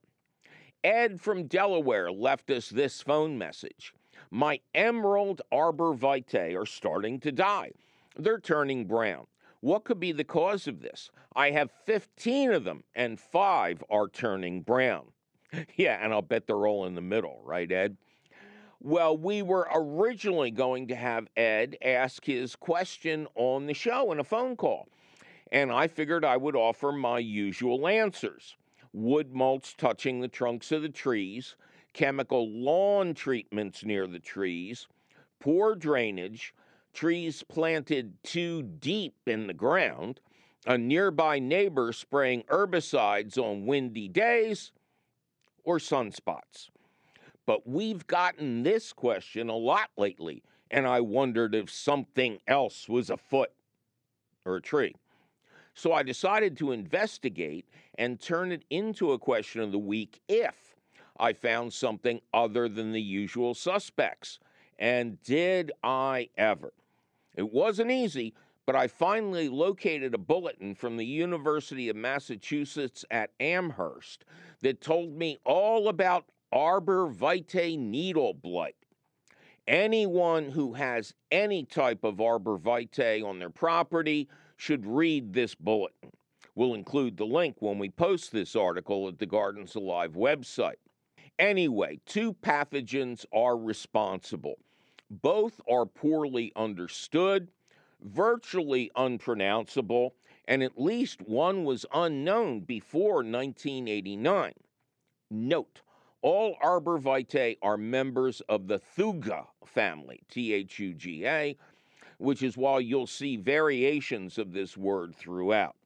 [0.82, 3.94] Ed from Delaware left us this phone message.
[4.34, 7.70] My emerald arbor vitae are starting to die.
[8.16, 9.28] They're turning brown.
[9.60, 11.12] What could be the cause of this?
[11.36, 15.12] I have 15 of them, and five are turning brown.
[15.76, 17.96] Yeah, and I'll bet they're all in the middle, right, Ed?
[18.80, 24.18] Well, we were originally going to have Ed ask his question on the show in
[24.18, 24.88] a phone call,
[25.52, 28.56] and I figured I would offer my usual answers
[28.92, 31.54] wood mulch touching the trunks of the trees,
[31.94, 34.86] chemical lawn treatments near the trees,
[35.40, 36.54] poor drainage,
[36.92, 40.20] trees planted too deep in the ground,
[40.66, 44.72] a nearby neighbor spraying herbicides on windy days,
[45.64, 46.68] or sunspots.
[47.46, 53.10] But we've gotten this question a lot lately, and I wondered if something else was
[53.10, 53.50] afoot
[54.44, 54.94] or a tree.
[55.74, 57.66] So I decided to investigate
[57.98, 60.73] and turn it into a question of the week if
[61.18, 64.38] I found something other than the usual suspects.
[64.78, 66.72] And did I ever?
[67.36, 68.34] It wasn't easy,
[68.66, 74.24] but I finally located a bulletin from the University of Massachusetts at Amherst
[74.62, 78.76] that told me all about arbor vitae needle blight.
[79.66, 86.10] Anyone who has any type of arbor vitae on their property should read this bulletin.
[86.54, 90.76] We'll include the link when we post this article at the Gardens Alive website.
[91.38, 94.58] Anyway, two pathogens are responsible.
[95.10, 97.48] Both are poorly understood,
[98.00, 100.14] virtually unpronounceable,
[100.46, 104.52] and at least one was unknown before 1989.
[105.30, 105.80] Note,
[106.22, 111.56] all arbor vitae are members of the Thuja family, T H U G A,
[112.18, 115.76] which is why you'll see variations of this word throughout.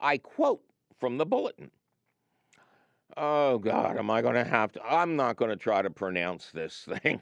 [0.00, 0.62] I quote
[0.98, 1.70] from the bulletin.
[3.16, 4.82] Oh, God, am I going to have to?
[4.84, 7.20] I'm not going to try to pronounce this thing.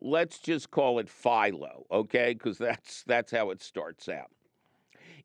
[0.00, 2.34] Let's just call it Philo, okay?
[2.34, 4.30] Because that's, that's how it starts out.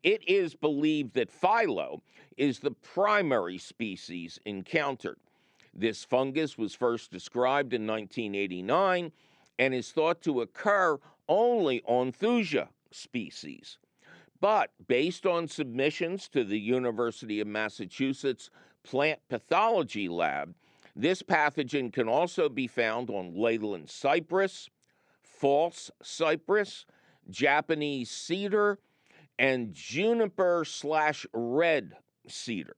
[0.02, 2.02] It is believed that Philo
[2.36, 5.18] is the primary species encountered.
[5.74, 9.12] This fungus was first described in 1989
[9.58, 13.78] and is thought to occur only on Thuja species.
[14.40, 18.50] But based on submissions to the University of Massachusetts
[18.86, 20.54] Plant Pathology Lab,
[20.94, 24.70] this pathogen can also be found on Leyland cypress,
[25.22, 26.86] false cypress,
[27.28, 28.78] Japanese cedar,
[29.40, 31.96] and juniper slash red
[32.28, 32.76] cedar.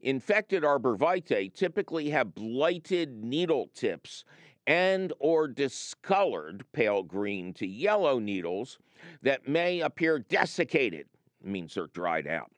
[0.00, 4.24] Infected arborvitae typically have blighted needle tips
[4.66, 8.78] and or discolored pale green to yellow needles
[9.20, 11.06] that may appear desiccated,
[11.44, 12.50] means they're dried out.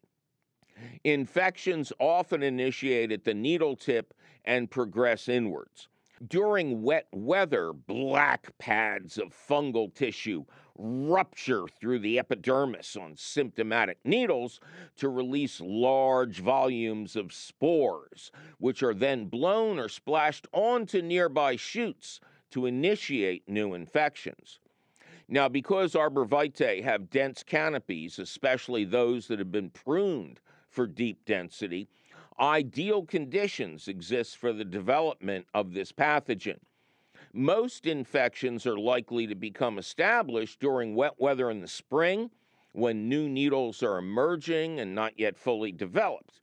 [1.05, 4.15] Infections often initiate at the needle tip
[4.45, 5.89] and progress inwards.
[6.29, 10.45] During wet weather, black pads of fungal tissue
[10.79, 14.61] rupture through the epidermis on symptomatic needles
[14.97, 22.21] to release large volumes of spores, which are then blown or splashed onto nearby shoots
[22.51, 24.61] to initiate new infections.
[25.29, 30.41] Now, because arborvitae have dense canopies, especially those that have been pruned
[30.73, 31.89] for deep density,
[32.41, 36.59] ideal conditions exist for the development of this pathogen.
[37.33, 42.31] Most infections are likely to become established during wet weather in the spring
[42.73, 46.41] when new needles are emerging and not yet fully developed.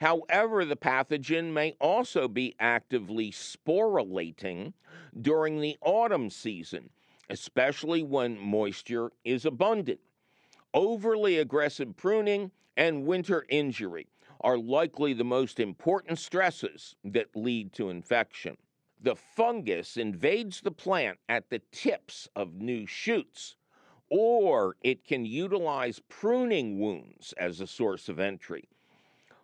[0.00, 4.72] However, the pathogen may also be actively sporulating
[5.20, 6.90] during the autumn season,
[7.28, 10.00] especially when moisture is abundant.
[10.72, 14.06] Overly aggressive pruning and winter injury
[14.40, 18.56] are likely the most important stresses that lead to infection.
[19.02, 23.56] The fungus invades the plant at the tips of new shoots,
[24.10, 28.68] or it can utilize pruning wounds as a source of entry.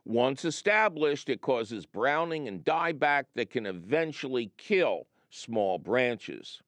[0.04, 6.62] Once established, it causes browning and dieback that can eventually kill small branches.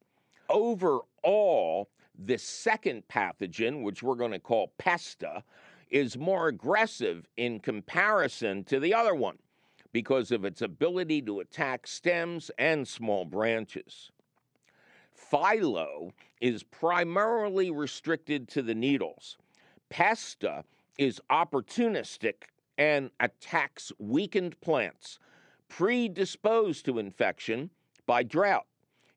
[0.48, 1.88] Overall,
[2.18, 5.44] the second pathogen, which we're going to call pesta,
[5.90, 9.38] is more aggressive in comparison to the other one
[9.92, 14.10] because of its ability to attack stems and small branches.
[15.30, 19.36] Phyllo is primarily restricted to the needles.
[19.88, 20.64] Pesta
[20.98, 22.44] is opportunistic
[22.76, 25.18] and attacks weakened plants
[25.68, 27.70] predisposed to infection
[28.06, 28.66] by drought,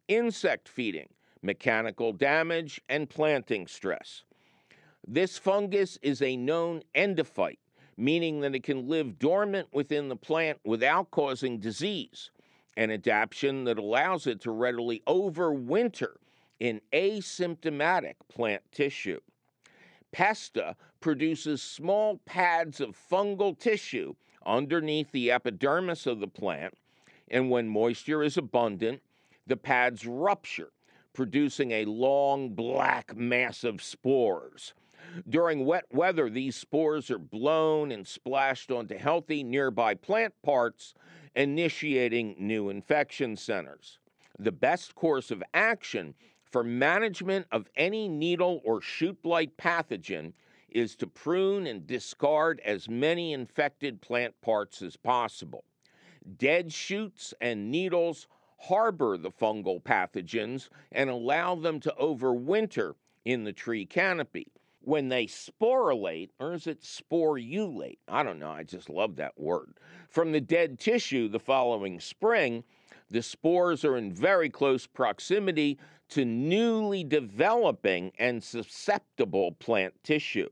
[0.07, 1.07] insect feeding,
[1.41, 4.23] mechanical damage, and planting stress.
[5.07, 7.59] This fungus is a known endophyte,
[7.97, 12.29] meaning that it can live dormant within the plant without causing disease,
[12.77, 16.13] an adaptation that allows it to readily overwinter
[16.59, 19.19] in asymptomatic plant tissue.
[20.11, 24.13] Pesta produces small pads of fungal tissue
[24.45, 26.75] underneath the epidermis of the plant,
[27.29, 29.01] and when moisture is abundant,
[29.47, 30.71] the pads rupture,
[31.13, 34.73] producing a long black mass of spores.
[35.27, 40.93] During wet weather, these spores are blown and splashed onto healthy nearby plant parts,
[41.35, 43.99] initiating new infection centers.
[44.39, 50.33] The best course of action for management of any needle or shoot blight pathogen
[50.69, 55.65] is to prune and discard as many infected plant parts as possible.
[56.37, 62.93] Dead shoots and needles harbor the fungal pathogens and allow them to overwinter
[63.25, 64.47] in the tree canopy
[64.83, 67.97] when they sporulate, or is it sporulate?
[68.07, 68.51] I don't know.
[68.51, 69.73] I just love that word.
[70.09, 72.63] From the dead tissue the following spring,
[73.09, 75.77] the spores are in very close proximity
[76.09, 80.49] to newly developing and susceptible plant tissue.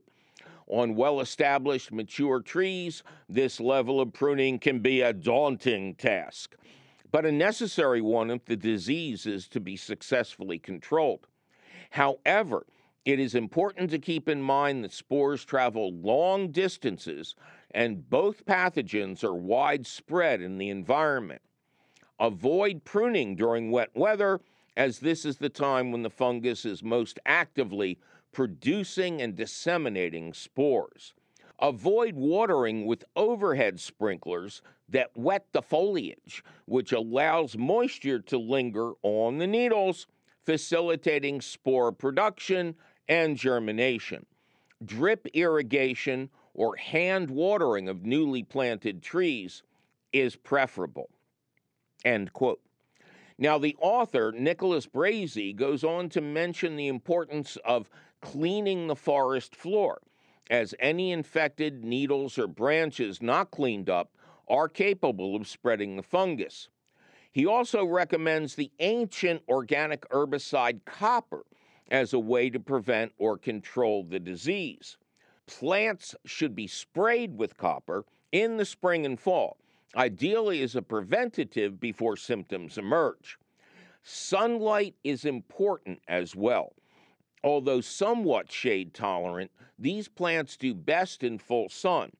[0.66, 6.54] On well established mature trees, this level of pruning can be a daunting task,
[7.10, 11.26] but a necessary one if the disease is to be successfully controlled.
[11.90, 12.66] However,
[13.04, 17.34] it is important to keep in mind that spores travel long distances
[17.72, 21.40] and both pathogens are widespread in the environment.
[22.18, 24.40] Avoid pruning during wet weather,
[24.76, 27.98] as this is the time when the fungus is most actively
[28.32, 31.14] producing and disseminating spores.
[31.60, 39.38] Avoid watering with overhead sprinklers that wet the foliage, which allows moisture to linger on
[39.38, 40.06] the needles,
[40.44, 42.74] facilitating spore production
[43.10, 44.24] and germination.
[44.82, 49.62] Drip irrigation or hand watering of newly planted trees
[50.12, 51.10] is preferable.
[52.04, 52.60] End quote.
[53.36, 57.90] Now, the author, Nicholas Brazee, goes on to mention the importance of
[58.20, 60.00] cleaning the forest floor,
[60.50, 64.12] as any infected needles or branches not cleaned up
[64.48, 66.68] are capable of spreading the fungus.
[67.32, 71.44] He also recommends the ancient organic herbicide copper
[71.90, 74.96] as a way to prevent or control the disease.
[75.46, 79.58] Plants should be sprayed with copper in the spring and fall,
[79.96, 83.38] ideally as a preventative before symptoms emerge.
[84.02, 86.72] Sunlight is important as well.
[87.42, 92.12] Although somewhat shade tolerant, these plants do best in full sun.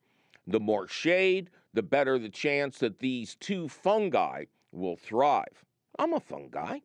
[0.46, 5.64] The more shade, the better the chance that these two fungi will thrive.
[5.98, 6.80] I'm a fungi.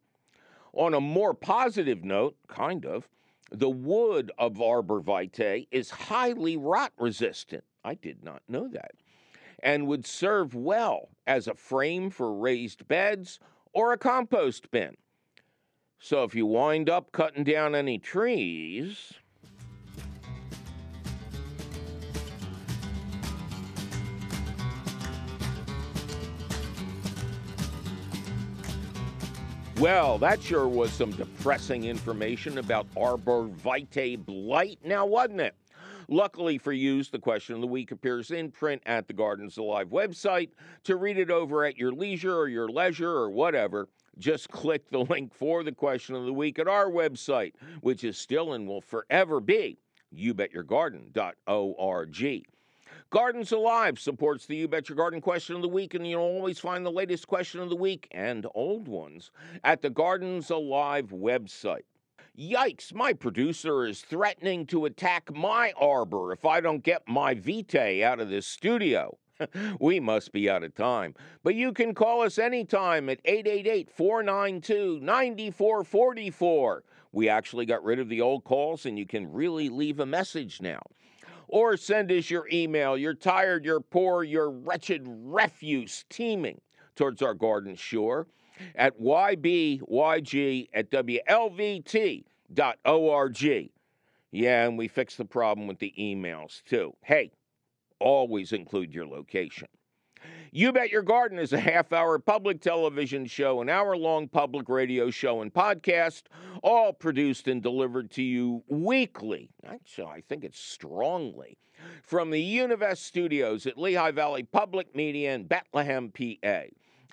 [0.76, 3.08] On a more positive note, kind of,
[3.50, 7.64] the wood of arbor vitae is highly rot resistant.
[7.84, 8.92] I did not know that.
[9.64, 13.40] And would serve well as a frame for raised beds
[13.72, 14.98] or a compost bin.
[15.98, 19.14] So if you wind up cutting down any trees,
[29.80, 35.54] Well, that sure was some depressing information about arbor vitae blight, now wasn't it?
[36.08, 39.90] Luckily for you, the question of the week appears in print at the Gardens Alive
[39.90, 40.52] website.
[40.86, 45.00] To read it over at your leisure or your leisure or whatever, just click the
[45.10, 47.52] link for the question of the week at our website,
[47.82, 49.78] which is still and will forever be
[50.16, 52.46] youbetyourgarden.org.
[53.12, 56.60] Gardens Alive supports the You Bet Your Garden question of the week, and you'll always
[56.60, 59.32] find the latest question of the week and old ones
[59.64, 61.84] at the Gardens Alive website.
[62.38, 68.02] Yikes, my producer is threatening to attack my arbor if I don't get my vitae
[68.04, 69.18] out of this studio.
[69.80, 71.14] we must be out of time.
[71.44, 76.84] But you can call us anytime at 888 492 9444.
[77.12, 80.60] We actually got rid of the old calls, and you can really leave a message
[80.60, 80.82] now
[81.48, 82.98] or send us your email.
[82.98, 86.60] You're tired, you're poor, you're wretched refuse teeming
[86.96, 88.28] towards our garden shore
[88.76, 91.86] at ybyg at wlvt.org.
[94.32, 96.94] Yeah, and we fixed the problem with the emails too.
[97.04, 97.32] Hey,
[98.00, 99.68] always include your location.
[100.52, 104.70] You Bet Your Garden is a half hour public television show, an hour long public
[104.70, 106.24] radio show, and podcast,
[106.64, 109.50] all produced and delivered to you weekly.
[109.68, 111.58] Actually, I think it's strongly
[112.04, 116.62] from the Univest studios at Lehigh Valley Public Media in Bethlehem, PA.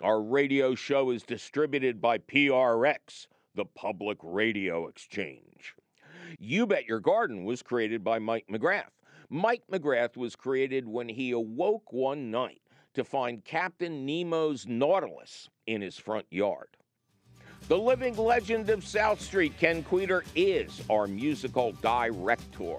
[0.03, 5.75] Our radio show is distributed by PRX, the Public Radio Exchange.
[6.39, 8.91] You Bet Your Garden was created by Mike McGrath.
[9.29, 12.62] Mike McGrath was created when he awoke one night
[12.95, 16.69] to find Captain Nemo's Nautilus in his front yard.
[17.69, 22.77] The living legend of South Street, Ken Queter, is our musical director.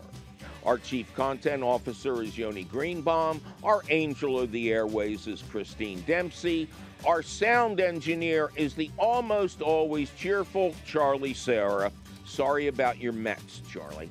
[0.65, 3.41] Our chief content officer is Yoni Greenbaum.
[3.63, 6.69] Our angel of the airways is Christine Dempsey.
[7.05, 11.91] Our sound engineer is the almost always cheerful Charlie Sarah.
[12.25, 14.09] Sorry about your Mets, Charlie.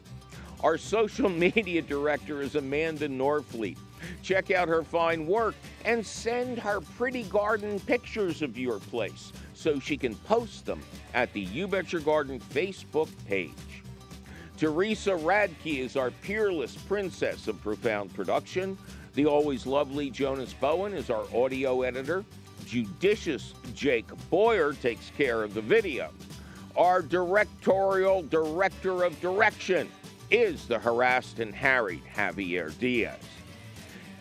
[0.62, 3.78] Our social media director is Amanda Norfleet.
[4.22, 9.78] Check out her fine work and send her pretty garden pictures of your place so
[9.78, 10.80] she can post them
[11.14, 13.50] at the You Bet Your Garden Facebook page.
[14.56, 18.78] Teresa Radke is our peerless princess of profound production.
[19.14, 22.24] The always lovely Jonas Bowen is our audio editor.
[22.64, 26.10] Judicious Jake Boyer takes care of the video.
[26.76, 29.90] Our directorial director of direction
[30.30, 33.18] is the harassed and harried Javier Diaz.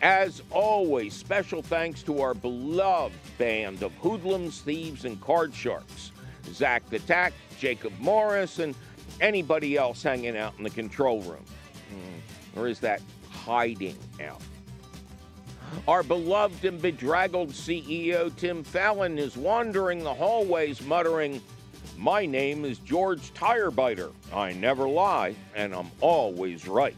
[0.02, 6.10] As always, special thanks to our beloved band of hoodlums, thieves, and card sharks
[6.52, 8.74] Zach the Tack, Jacob Morris, and
[9.20, 11.44] anybody else hanging out in the control room.
[11.88, 13.00] Hmm, or is that
[13.30, 14.42] hiding out?
[15.86, 21.40] Our beloved and bedraggled CEO Tim Fallon is wandering the hallways muttering,
[21.96, 24.12] My name is George Tirebiter.
[24.32, 26.96] I never lie, and I'm always right.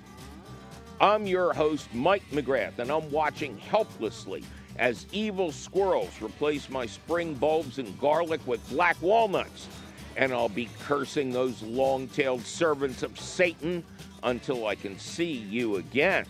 [1.01, 4.45] I'm your host, Mike McGrath, and I'm watching helplessly
[4.79, 9.69] as evil squirrels replace my spring bulbs and garlic with black walnuts.
[10.17, 13.83] And I'll be cursing those long tailed servants of Satan
[14.23, 16.27] until I can see you again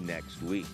[0.00, 0.66] next week.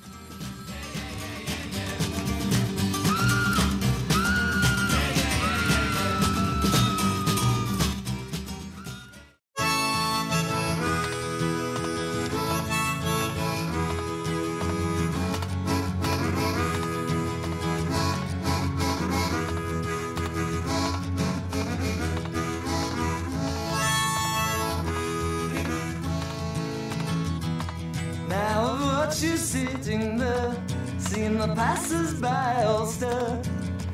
[31.22, 33.40] Seeing the passers-by all stare,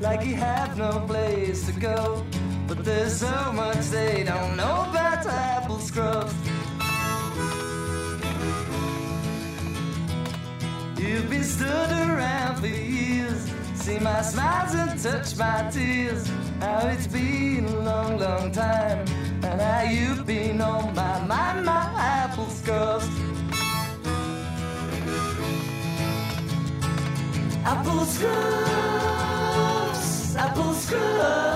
[0.00, 2.24] like you have no place to go.
[2.66, 6.32] But there's so much they don't know about apple scruffs.
[10.98, 16.26] You've been stood around for years, see my smiles and touch my tears.
[16.60, 19.04] How it's been a long, long time,
[19.42, 21.48] and how you've been on my mind.
[27.98, 28.30] Apple scruffs,
[30.36, 31.47] apple scruffs.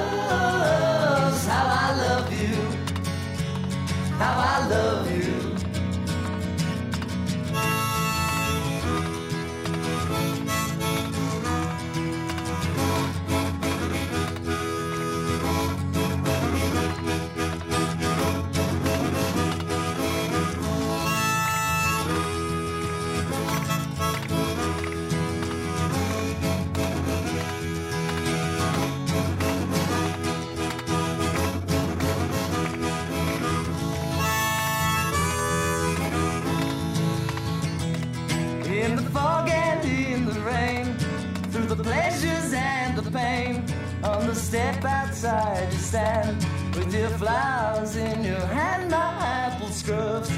[44.53, 46.37] Step outside, to stand
[46.77, 50.29] with your flowers in your hand, my apple scruffs.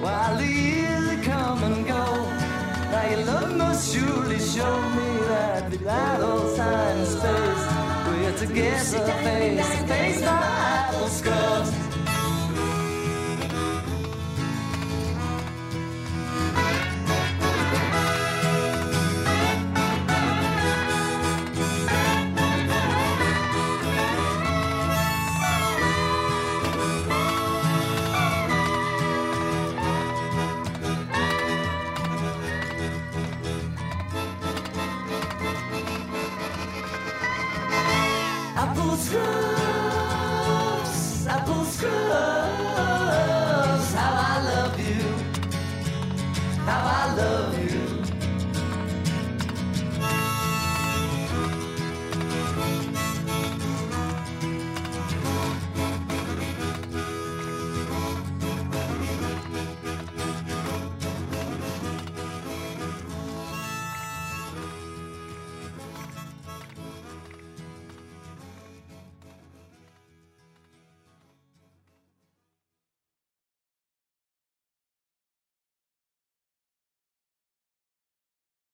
[0.00, 2.04] While the years come and go,
[2.90, 7.64] now your love must surely show me that without all time and space,
[8.06, 11.89] we're together face to face, my apple scruffs.